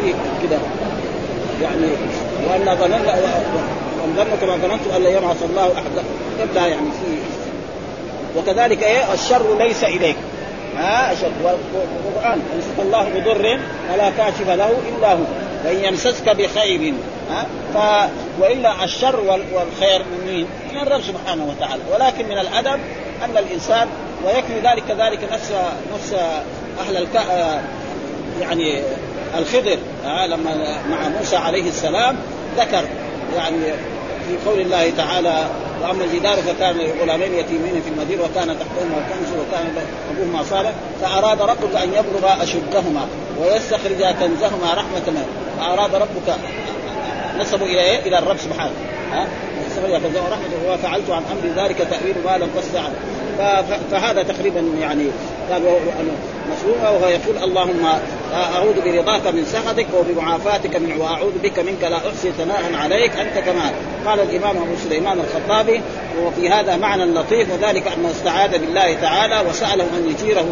[0.00, 0.60] في كذا
[1.62, 1.86] يعني
[2.48, 3.14] وأن ظننا
[4.16, 6.02] ظن كما ظننتم أن لا يبعث الله أحدا.
[6.42, 7.16] يبدا يعني في
[8.38, 10.16] وكذلك إيه؟ الشر ليس إليك.
[10.78, 15.24] ها الشر والقرآن يمسك الله بضر فلا كاشف له إلا هو.
[15.64, 16.94] وإن يمسسك بخير
[17.30, 18.10] ها ف
[18.40, 19.20] وإلا الشر
[19.52, 21.82] والخير من مين؟ من الرب سبحانه وتعالى.
[21.92, 22.80] ولكن من الأدب
[23.24, 23.88] أن الإنسان
[24.24, 25.52] ويكفي ذلك كذلك نفس
[25.94, 26.12] نفس
[26.80, 27.22] أهل الك...
[28.40, 28.82] يعني
[29.38, 32.16] الخضر لما مع موسى عليه السلام
[32.56, 32.84] ذكر
[33.36, 33.56] يعني
[34.28, 35.46] في قول الله تعالى
[35.82, 41.76] وأما الجدار فكان غلامين يتيمين في المدينة وكان تحتهما كنز وكان أبوهما صالح فأراد ربك
[41.76, 43.06] أن يبلغ أشدهما
[43.40, 45.02] ويستخرج كنزهما رحمة.
[45.06, 45.26] منه
[45.58, 46.36] فأراد ربك
[47.40, 48.72] نسبوا إلى إيه؟ إلى الرب سبحانه.
[49.12, 49.28] ها؟
[50.30, 50.72] رحمة.
[50.72, 52.82] وفعلت عن أمر ذلك تأويل ما لم تستطع
[53.90, 55.06] فهذا تقريبا يعني
[55.50, 55.62] قال
[56.52, 57.86] مسلومة وهو يقول اللهم
[58.34, 63.70] أعوذ برضاك من سخطك وبمعافاتك من وأعوذ بك منك لا أحصي ثناء عليك أنت كما
[64.06, 65.80] قال الإمام أبو سليمان الخطابي
[66.22, 70.46] وفي هذا معنى لطيف وذلك انه استعاذ بالله تعالى وسأله أن يجيره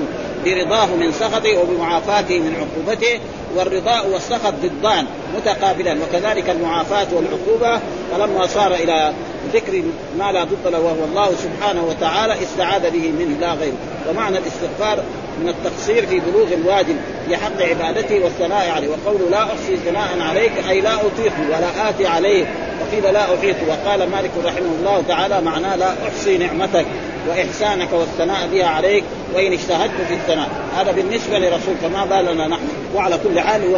[0.44, 3.20] برضاه من سخطه وبمعافاته من عقوبته
[3.56, 5.06] والرضاء والسخط ضدان
[5.36, 7.80] متقابلان وكذلك المعافاة والعقوبة
[8.12, 9.12] فلما صار إلى
[9.52, 9.82] ذكر
[10.18, 13.76] ما لا ضد له وهو الله سبحانه وتعالى استعاذ به منه لا غيره
[14.10, 15.04] ومعنى الاستغفار
[15.40, 18.88] من التقصير في بلوغ الواجب في حق عبادته والثناء عليه.
[18.88, 22.46] وقوله لا أحصي ثناء عليك أي لا أطيق ولا اتي عليه
[22.80, 23.56] وقيل لا أحيط.
[23.68, 26.86] وقال مالك رحمه الله تعالى معناه لا أحصي نعمتك
[27.28, 30.48] وإحسانك والثناء بها عليك وإن اجتهدت في الثناء.
[30.76, 32.68] هذا بالنسبة لرسول فما بالنا نحن.
[32.94, 33.76] وعلى كل حال و,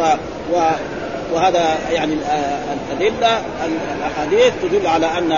[0.53, 0.61] و
[1.33, 2.13] وهذا يعني
[2.91, 3.41] الأدلة
[3.97, 5.31] الأحاديث تدل على ان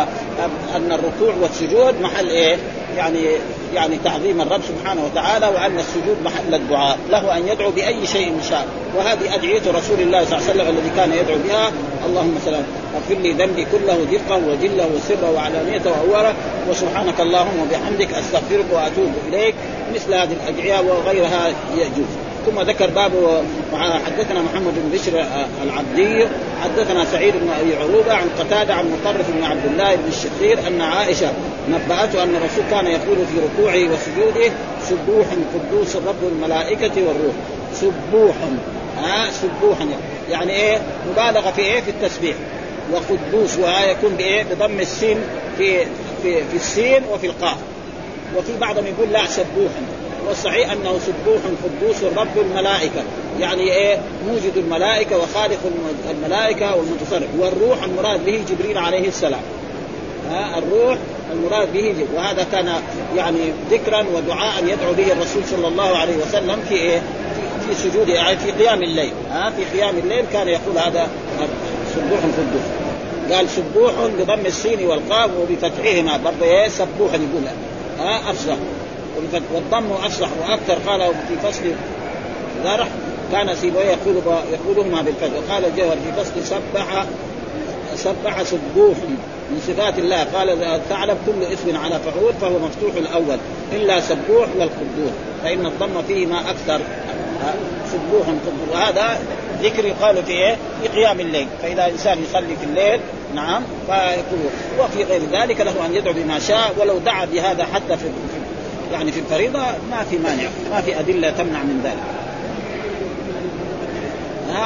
[0.75, 2.57] أن الركوع والسجود محل إيه؟
[2.97, 3.19] يعني
[3.73, 8.65] يعني تعظيم الرب سبحانه وتعالى وأن السجود محل الدعاء له أن يدعو بأي شيء شاء
[8.97, 11.71] وهذه أدعية رسول الله صلى الله عليه وسلم الذي كان يدعو بها.
[12.05, 12.63] اللهم سلام.
[12.95, 16.33] اغفر لي ذنبي كله دقا وجله وسرا وعلانية واولا
[16.69, 19.55] وسبحانك اللهم وبحمدك أستغفرك وأتوب إليك.
[19.95, 22.26] مثل هذه الأدعية وغيرها يجوز.
[22.47, 23.11] ثم ذكر باب
[24.05, 25.25] حدثنا محمد بن بشر
[25.63, 26.27] العبدي
[26.63, 30.81] حدثنا سعيد بن أبي عروبة عن قتادة عن مطرف بن عبد الله بن الشخير أن
[30.81, 31.31] عائشة
[31.69, 34.51] نبأته أن الرسول كان يقول في ركوعه وسجوده
[34.89, 37.35] سبوح قدوس رب الملائكة والروح.
[37.73, 38.35] سبوح
[38.97, 39.77] ها؟ سبوح
[40.29, 40.81] يعني إيه؟
[41.11, 42.35] مبالغة في إيه؟ في التسبيح.
[42.93, 45.17] وقدوس ويكون بإيه؟ بضم السين
[45.57, 45.85] في
[46.23, 47.57] في في السين وفي القاف.
[48.37, 49.71] وفي بعضهم يقول لا سبوح
[50.27, 53.03] والصحيح أنه سبوح قدوس رب الملائكة.
[53.39, 53.97] يعني إيه؟
[54.27, 55.59] موجد الملائكة وخالق
[56.09, 57.27] الملائكة والمتصرف.
[57.39, 59.41] والروح المراد به جبريل عليه السلام.
[60.31, 60.97] ها؟ الروح
[61.31, 62.07] المراد به جبريل.
[62.15, 62.73] وهذا كان
[63.17, 63.39] يعني
[63.71, 67.01] ذكرا ودعاء يدعو به الرسول صلى الله عليه وسلم في إيه؟
[67.67, 69.13] في سجود يعني في قيام الليل.
[69.31, 71.09] ها؟ في قيام الليل كان يقول هذا
[71.95, 72.67] سبوح قدوس.
[73.35, 76.17] قال سبوح بضم السين والقاف وبفتحهما.
[76.17, 77.43] برضه إيه؟ سبوح يقول.
[77.99, 78.55] ها؟ افصح
[79.53, 81.63] والضم أفصح وأكثر قال في فصل
[82.63, 82.87] ذرح
[83.31, 84.15] كان سيبويه يقول
[84.53, 87.05] يقولهما بالفتح وقال الجوهر في فصل سبح
[87.95, 88.97] سبح سبوح
[89.51, 93.37] من صفات الله قال تعلم كل اسم على فعول فهو مفتوح الأول
[93.73, 95.11] إلا سبوح والقدوس
[95.43, 96.81] فإن الضم فيه ما أكثر
[97.91, 99.19] سبوح قدوس وهذا
[99.63, 102.99] ذكر يقال في إيه؟ في قيام الليل، فإذا إنسان يصلي في الليل
[103.35, 104.39] نعم فيقول
[104.79, 108.05] وفي غير ذلك له أن يدعو بما شاء ولو دعا بهذا حتى في
[108.91, 109.59] يعني في الفريضة
[109.91, 112.27] ما في مانع، ما في أدلة تمنع من ذلك.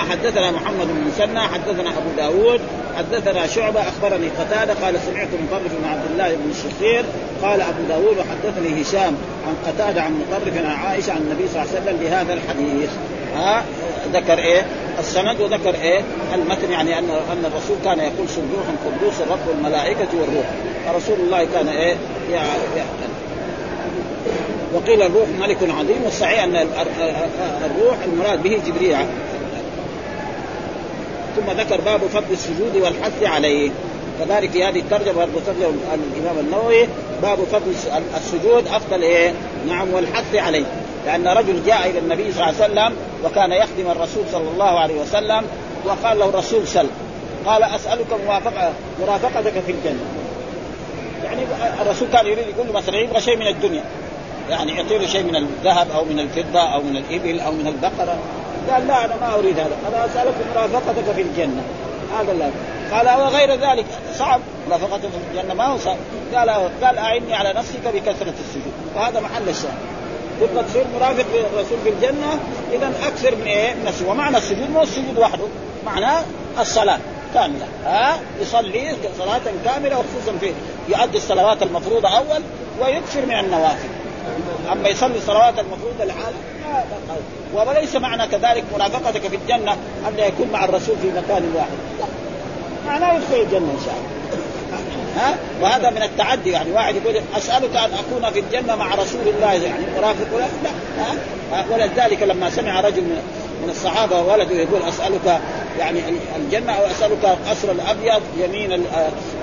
[0.09, 2.61] حدثنا محمد بن مسنى حدثنا أبو داود
[2.97, 7.05] حدثنا شعبة أخبرني قتادة قال سمعت مطرف بن عبد الله بن الشخير
[7.43, 9.17] قال أبو داود وحدثني هشام
[9.47, 12.89] عن قتادة عن مطرف عن عائشة عن النبي صلى الله عليه وسلم بهذا الحديث.
[13.35, 13.63] ها
[14.13, 14.65] ذكر إيه؟
[14.99, 16.01] السند وذكر إيه؟
[16.33, 20.45] المتن يعني أن أن الرسول كان يقول سبوح قدوس الرب والملائكة والروح.
[20.85, 21.95] فرسول الله كان إيه؟
[22.31, 22.49] يعني
[24.73, 26.55] وقيل الروح ملك عظيم والصحيح أن
[27.65, 28.97] الروح المراد به جبريل
[31.35, 33.71] ثم ذكر باب فضل السجود والحث عليه.
[34.19, 36.87] كذلك في هذه الترجمة برضه ترجمه الإمام النووي
[37.21, 37.73] باب فضل
[38.17, 39.33] السجود أفضل إيه؟
[39.67, 40.65] نعم والحث عليه.
[41.05, 42.95] لأن رجل جاء إلى النبي صلى الله عليه وسلم
[43.25, 45.43] وكان يخدم الرسول صلى الله عليه وسلم
[45.85, 46.87] وقال له الرسول سل.
[47.45, 50.05] قال أسألك موافقه مرافقتك في الجنة.
[51.23, 51.41] يعني
[51.81, 53.83] الرسول كان يريد يقول له مثلا يبغى شيء من الدنيا.
[54.51, 58.17] يعني يعطي له شيء من الذهب أو من الفضة أو من الإبل أو من البقرة.
[58.71, 59.77] قال لا أنا ما أريد هذا.
[59.89, 61.63] أنا اسالك مرافقتك في الجنة.
[62.19, 62.49] هذا لا.
[62.91, 63.85] قال وغير ذلك.
[64.17, 64.41] صعب.
[64.69, 65.97] مرافقته في الجنة ما هو صعب.
[66.35, 66.49] قال
[66.83, 68.73] قال أعني على نفسك بكثرة السجود.
[68.95, 69.77] وهذا محل الشاهد.
[70.41, 72.39] تبغى تصير مرافق للرسول في الجنة
[72.71, 74.09] إذا أكثر من إيه؟ من السجود.
[74.09, 75.45] ومعنى السجود مو السجود وحده.
[75.85, 76.23] معناه
[76.59, 76.99] الصلاة
[77.33, 77.65] كاملة.
[77.85, 80.53] ها؟ يصلي صلاة كاملة وخصوصا في
[80.89, 82.41] يؤدي الصلوات المفروضة أول
[82.81, 84.00] ويكثر من النوافل.
[84.71, 86.35] أما يصلي الصلوات المفروضة لحاله
[87.53, 89.71] وليس معنى كذلك مرافقتك في الجنة
[90.07, 91.69] أن يكون مع الرسول في مكان واحد.
[91.99, 92.05] لا.
[92.85, 94.21] معناه يدخل الجنة إن شاء الله.
[95.17, 96.71] ها؟ وهذا من التعدي يعني.
[96.71, 100.69] واحد يقول أسألك أن أكون في الجنة مع رسول الله يعني مرافق لا.
[101.03, 103.03] ها؟ ولذلك لما سمع رجل
[103.61, 105.41] من الصحابة ولده يقول أسألك
[105.79, 105.99] يعني
[106.35, 108.83] الجنة أو أسألك القصر الأبيض يمين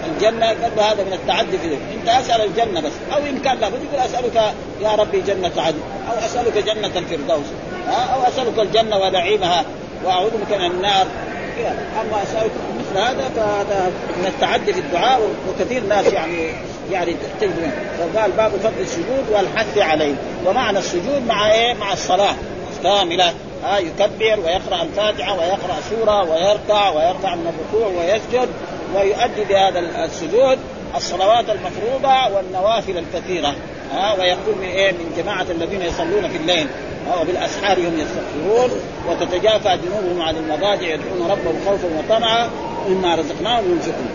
[0.09, 2.93] الجنة قال له هذا من التعدي في انت أسأل الجنة بس.
[3.13, 5.79] أو إن كان لابد يقول أسألك يا ربي جنة عدن.
[6.11, 7.47] أو أسألك جنة الفردوس.
[7.89, 9.65] أو أسألك الجنة ونعيمها.
[10.05, 11.07] وأعوذ بك من النار.
[12.01, 16.53] أما أسألك مثل هذا فهذا من التعدي في الدعاء وكثير ناس يعني
[16.91, 20.15] يعني تجد فقال باب فضل السجود والحث عليه.
[20.47, 22.35] ومعنى السجود مع إيه؟ مع الصلاة
[22.83, 23.33] كاملة.
[23.65, 28.49] ها؟ يكبر ويقرأ الفاتحة ويقرأ سورة ويركع ويرفع من الركوع ويسجد.
[28.95, 30.59] ويؤدي بهذا السجود
[30.97, 33.55] الصلوات المفروضة والنوافل الكثيرة.
[33.93, 36.67] ها ويقول من إيه؟ من جماعة الذين يصلون في الليل.
[37.21, 38.71] وبالأسحار هم يستغفرون
[39.09, 42.49] وتتجافى جنوبهم عن المضاجع يدعون ربهم خوفا وطمعا.
[42.89, 44.11] مما رزقناهم ينفقون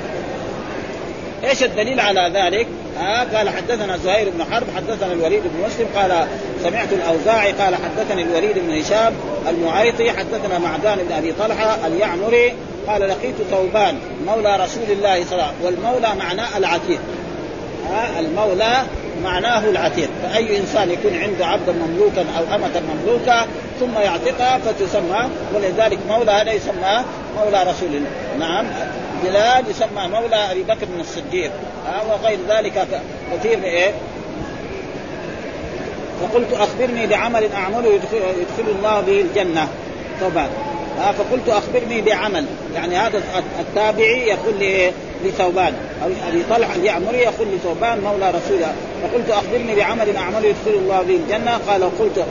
[1.43, 2.67] إيش الدليل على ذلك؟
[2.99, 6.27] آه قال حدثنا زهير بن حرب حدثنا الوليد بن مسلم قال
[6.63, 9.13] سمعت الأوزاعي قال حدثني الوليد بن هشام
[9.49, 12.53] المعيطي حدثنا معدان بن أبي طلحة اليعمري
[12.87, 16.99] قال لقيت ثوبان مولى رسول الله صلى الله عليه وسلم والمولى معناه العتيق.
[17.91, 18.83] آه المولى
[19.23, 20.09] معناه العتيق.
[20.23, 23.45] فأي إنسان يكون عنده عبدا مملوكا أو أمة مملوكة
[23.79, 27.03] ثم يعتقها فتسمى ولذلك مولى هذا يسمى
[27.37, 28.09] مولى رسول الله.
[28.39, 28.65] نعم.
[29.23, 31.51] بلال يسمى مولى أبي بكر بن الصديق.
[31.87, 32.87] آه وغير ذلك
[33.33, 33.91] كثير من إيه؟
[36.21, 39.67] فقلت أخبرني بعمل أعمله يدخل, يدخل الله به الجنة.
[40.21, 40.47] طبعا.
[40.99, 42.45] آه فقلت أخبرني بعمل.
[42.75, 43.23] يعني هذا
[43.59, 44.53] التابعي يقول
[45.25, 45.73] لثوبان
[46.29, 48.73] أبي طلحة اليعمري يقول لثوبان مولى رسول الله.
[49.03, 51.59] فقلت أخبرني بعمل اعمله يدخل الله به الجنة.
[51.67, 52.25] قال قلت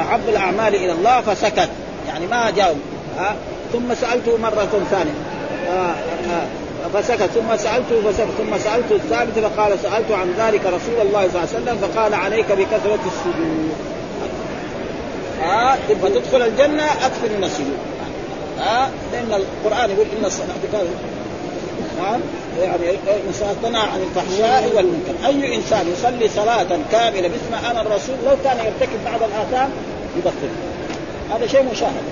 [0.00, 1.68] أحب الأعمال إلى الله فسكت.
[2.08, 2.76] يعني ما جاوب.
[3.18, 3.34] آه
[3.72, 5.14] ثم سألته مرة ثانية.
[5.68, 5.94] آه
[6.30, 6.46] آه
[6.94, 7.30] فسكت.
[7.34, 8.28] ثم سألته فسكت.
[8.38, 12.52] ثم سألته الثالثة فقال سألت عن ذلك رسول الله صلى الله عليه وسلم فقال عليك
[12.52, 13.95] بكثرة السجود.
[15.42, 17.78] ها تبغى تدخل الجنة أكثر من السجود
[18.58, 20.88] ها لأن القرآن يقول إن الصلاه كانت
[21.98, 22.20] نعم
[22.60, 28.36] يعني الإنسان تنهى عن الفحشاء والمنكر، أي إنسان يصلي صلاة كاملة باسم أنا الرسول لو
[28.44, 29.70] كان يرتكب بعض الآثام
[30.16, 30.50] يبطل.
[31.34, 32.02] هذا شيء مشاهد.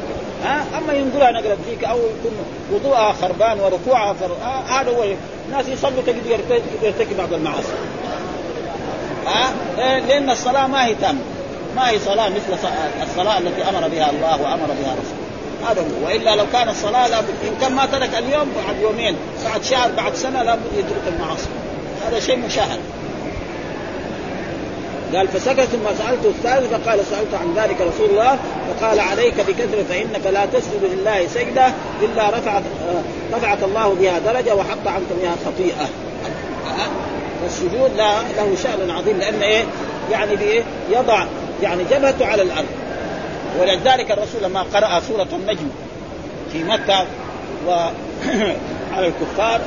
[0.45, 2.33] ها أما ينقلها نقلة ديك أو يكون
[2.73, 4.37] وضوءها خربان وركوعها فر...
[4.69, 5.05] هذا هو
[5.49, 6.27] الناس يصلوا تجد
[6.83, 7.73] يرتكب بعض المعاصي.
[9.27, 11.21] ها لأن الصلاة ما هي تامة.
[11.77, 12.69] ما هي صلاة مثل
[13.03, 15.25] الصلاة التي أمر بها الله وأمر بها رسوله.
[15.71, 16.07] هذا هو.
[16.07, 20.15] وإلا لو كان الصلاة لابد إن كان ما ترك اليوم بعد يومين بعد شهر بعد
[20.15, 21.49] سنة لابد يترك المعاصي.
[22.07, 22.79] هذا شيء مشاهد.
[25.15, 30.27] قال فسكت ثم سالته الثالث فقال سألت عن ذلك رسول الله فقال عليك بكثرة فإنك
[30.27, 31.67] لا تسجد لله سجدة
[32.03, 32.63] إلا رفعت
[33.33, 35.89] رفعك الله بها درجة وحط عنك بها خطيئة.
[37.43, 39.65] فالسجود له شأن عظيم لأن إيه؟
[40.13, 41.25] يعني بإيه؟ يضع
[41.63, 42.69] يعني جبهته على الأرض.
[43.61, 45.69] ولذلك الرسول لما قرأ سورة النجم
[46.53, 47.07] في مكة
[47.67, 49.61] وعلى الكفار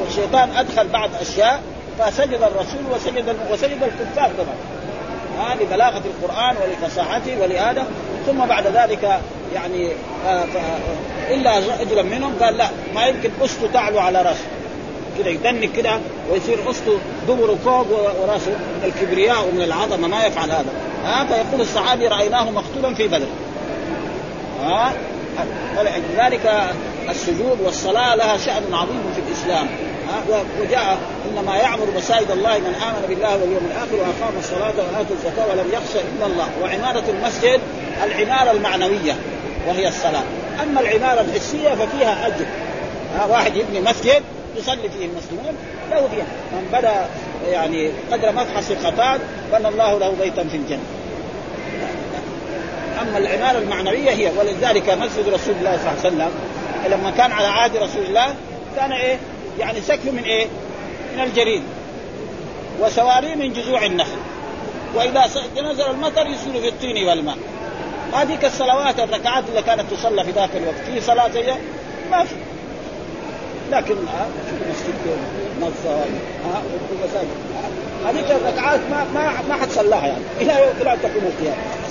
[0.00, 1.62] والشيطان أدخل بعض أشياء
[1.98, 4.56] فسجد الرسول وسجد وسجد الكفار طبعا
[5.38, 7.86] آه لبلاغة القرآن ولفصاحته ولهذا
[8.26, 9.20] ثم بعد ذلك
[9.54, 9.88] يعني
[10.26, 10.44] آه
[11.30, 14.44] إلا رجلا منهم قال لا ما يمكن أسته تعلو على رأسه.
[15.18, 16.00] كده يدنك كده
[16.30, 16.98] ويصير استه
[17.28, 17.86] دبره فوق
[18.22, 20.72] وراسه من الكبرياء ومن العظمة ما يفعل هذا.
[21.04, 23.26] ها فيقول الصحابي رأيناه مقتولا في بدر.
[24.62, 24.92] ها؟
[25.78, 26.72] ولذلك
[27.08, 29.66] السجود والصلاة لها شأن عظيم في الإسلام.
[30.60, 30.98] وجاء
[31.30, 35.98] إنما يعمر مساجد الله من آمن بالله واليوم الآخر وأقام الصلاة واتى الزكاة ولم يخشى
[36.16, 36.48] إلا الله.
[36.62, 37.60] وعمارة المسجد
[38.04, 39.16] العمارة المعنوية
[39.68, 40.22] وهي الصلاة.
[40.62, 42.46] أما العمارة الحسية ففيها أجر.
[43.28, 44.22] واحد يبني مسجد
[44.56, 45.56] يصلي فيه المسلمون
[45.90, 47.06] له فيها من بدا
[47.50, 49.20] يعني قدر مفحص الخطاب
[49.52, 50.82] بنى الله له بيتا في الجنة.
[53.00, 56.30] أما العمارة المعنوية هي ولذلك مسجد رسول الله صلى الله عليه وسلم
[56.90, 58.34] لما كان على عهد رسول الله
[58.76, 59.18] كان إيه؟
[59.58, 60.46] يعني سقف من إيه؟
[61.14, 61.62] من الجريد
[62.80, 64.18] وسواري من جذوع النخل.
[64.94, 65.24] وإذا
[65.62, 67.36] نزل المطر يصير في الطين والماء.
[68.14, 71.54] هذيك الصلوات الركعات اللي كانت تصلى في ذاك الوقت في صلاة زي
[72.10, 72.34] ما في.
[73.72, 73.94] لكن
[74.70, 74.94] مسجد
[76.44, 76.62] ها
[77.04, 77.28] مساجد
[78.06, 80.22] هذيك الركعات ما ما ما حد صلاها يعني.
[80.40, 81.82] إلى إلى أن تقوم القيامه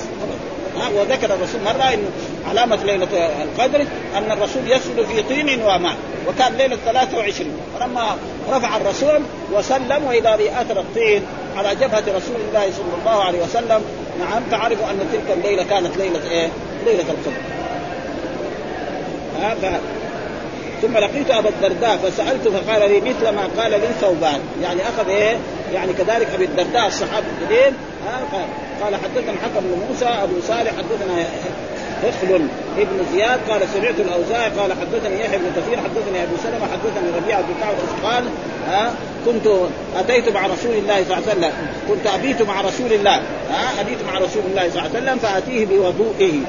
[0.96, 2.10] وذكر الرسول مرة انه
[2.50, 3.08] علامة ليلة
[3.44, 3.86] القدر
[4.18, 5.96] أن الرسول يسجد في طين وماء
[6.28, 8.18] وكان ليلة 23 فلما
[8.52, 9.22] رفع الرسول
[9.54, 11.24] وسلم وإذا باثر الطين
[11.58, 13.82] على جبهة رسول الله صلى الله عليه وسلم
[14.20, 16.50] نعم تعرف أن تلك الليلة كانت ليلة إيه؟
[16.86, 17.32] ليلة القدر.
[19.42, 19.80] ها
[20.82, 24.40] ثم لقيت أبا الدرداء فسألته فقال لي مثل ما قال لي ثوبان.
[24.64, 25.38] يعني أخذ إيه؟
[25.74, 27.74] يعني كذلك أبي الدرداء الصحابي الجليل.
[28.06, 28.46] قال
[28.84, 31.26] قال حدثنا حكم بن موسى أبو صالح حدثنا
[32.04, 32.42] هخل
[32.78, 37.42] ابن زياد قال سمعت الاوزاعي قال حدثني يحيى بن كثير حدثني أبو سلمة حدثني ربيعه
[37.42, 37.76] بن كعب
[38.12, 38.24] قال
[38.68, 38.94] ها
[39.26, 39.48] كنت
[39.98, 41.52] أتيت مع رسول الله صلى الله عليه وسلم.
[41.90, 43.16] كنت أبيت مع رسول الله.
[43.52, 46.40] ها أبيت مع رسول الله صلى الله عليه وسلم فأتيه بوضوئه.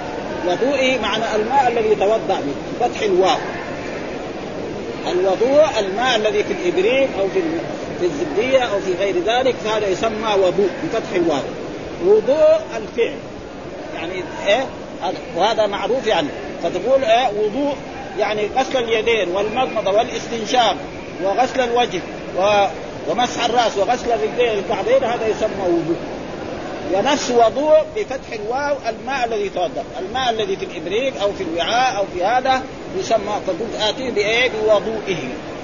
[0.49, 3.39] وضوئه معنى الماء الذي يتوضأ به فتح الواو.
[5.11, 7.42] الوضوء الماء الذي في الإبريق أو في
[8.00, 11.42] في الزبدية أو في غير ذلك فهذا يسمى وضوء بفتح الواو.
[12.05, 13.14] وضوء الفعل.
[13.94, 14.66] يعني إيه؟
[15.36, 16.28] وهذا معروف يعني.
[16.62, 17.74] فتقول إيه؟ وضوء.
[18.18, 20.76] يعني غسل اليدين والمضمضة والاستنشاق
[21.24, 22.00] وغسل الوجه
[22.38, 22.66] و
[23.11, 25.96] ومسح الرأس وغسل الرجلين الكعبين هذا يسمى وضوء.
[26.95, 32.05] ونفس وضوء بفتح الواو الماء الذي يتوضأ، الماء الذي في الإبريق أو في الوعاء أو
[32.14, 32.62] في هذا
[32.99, 35.18] يسمى فقلت اتي بإيه؟ بوضوئه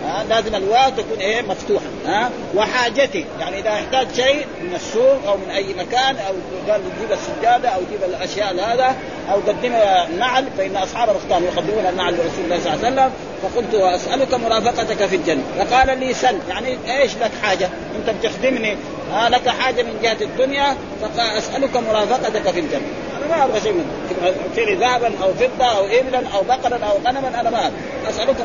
[0.04, 5.36] ها لازم الواو تكون إيه مفتوحة ها؟ وحاجته يعني إذا احتاج شيء من السوق أو
[5.36, 6.34] من أي مكان أو
[6.72, 8.96] قال يجيب السجادة أو يجيب الأشياء هذا
[9.32, 9.72] أو قدم
[10.10, 15.06] النعل فإن أصحاب الاختار يقدمون النعل لرسول الله صلى الله عليه وسلم فقلت أسألك مرافقتك
[15.06, 15.42] في الجنة.
[15.58, 18.76] فقال لي سل يعني إيش لك حاجة؟ أنت بتخدمني
[19.12, 22.82] ها لك حاجة من جهة الدنيا فقال أسألك مرافقتك في الجنة.
[23.18, 24.36] أنا ما أبغى شيء منك.
[24.48, 27.70] اعطيني ذهبا أو فضة أو ابلا أو بقرا أو غنما أنا ما
[28.08, 28.36] أسألك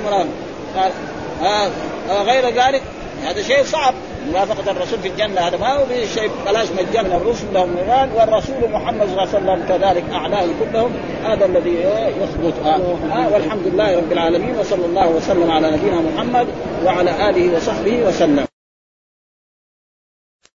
[0.76, 0.92] آه
[1.44, 1.70] آه
[2.24, 2.82] غير ذلك
[3.24, 3.94] هذا شيء صعب.
[4.32, 9.08] موافقة الرسول في الجنة هذا ما هو شيء بلاش مجانا الرسل لهم نيران والرسول محمد
[9.08, 10.92] صلى الله عليه وسلم كذلك أعلاه كلهم.
[11.26, 11.76] هذا الذي
[12.22, 12.54] يثبت.
[12.66, 12.98] آه.
[13.14, 16.48] آه والحمد لله رب العالمين وصلى الله وسلم على نبينا محمد
[16.86, 18.53] وعلى آله وصحبه وسلم.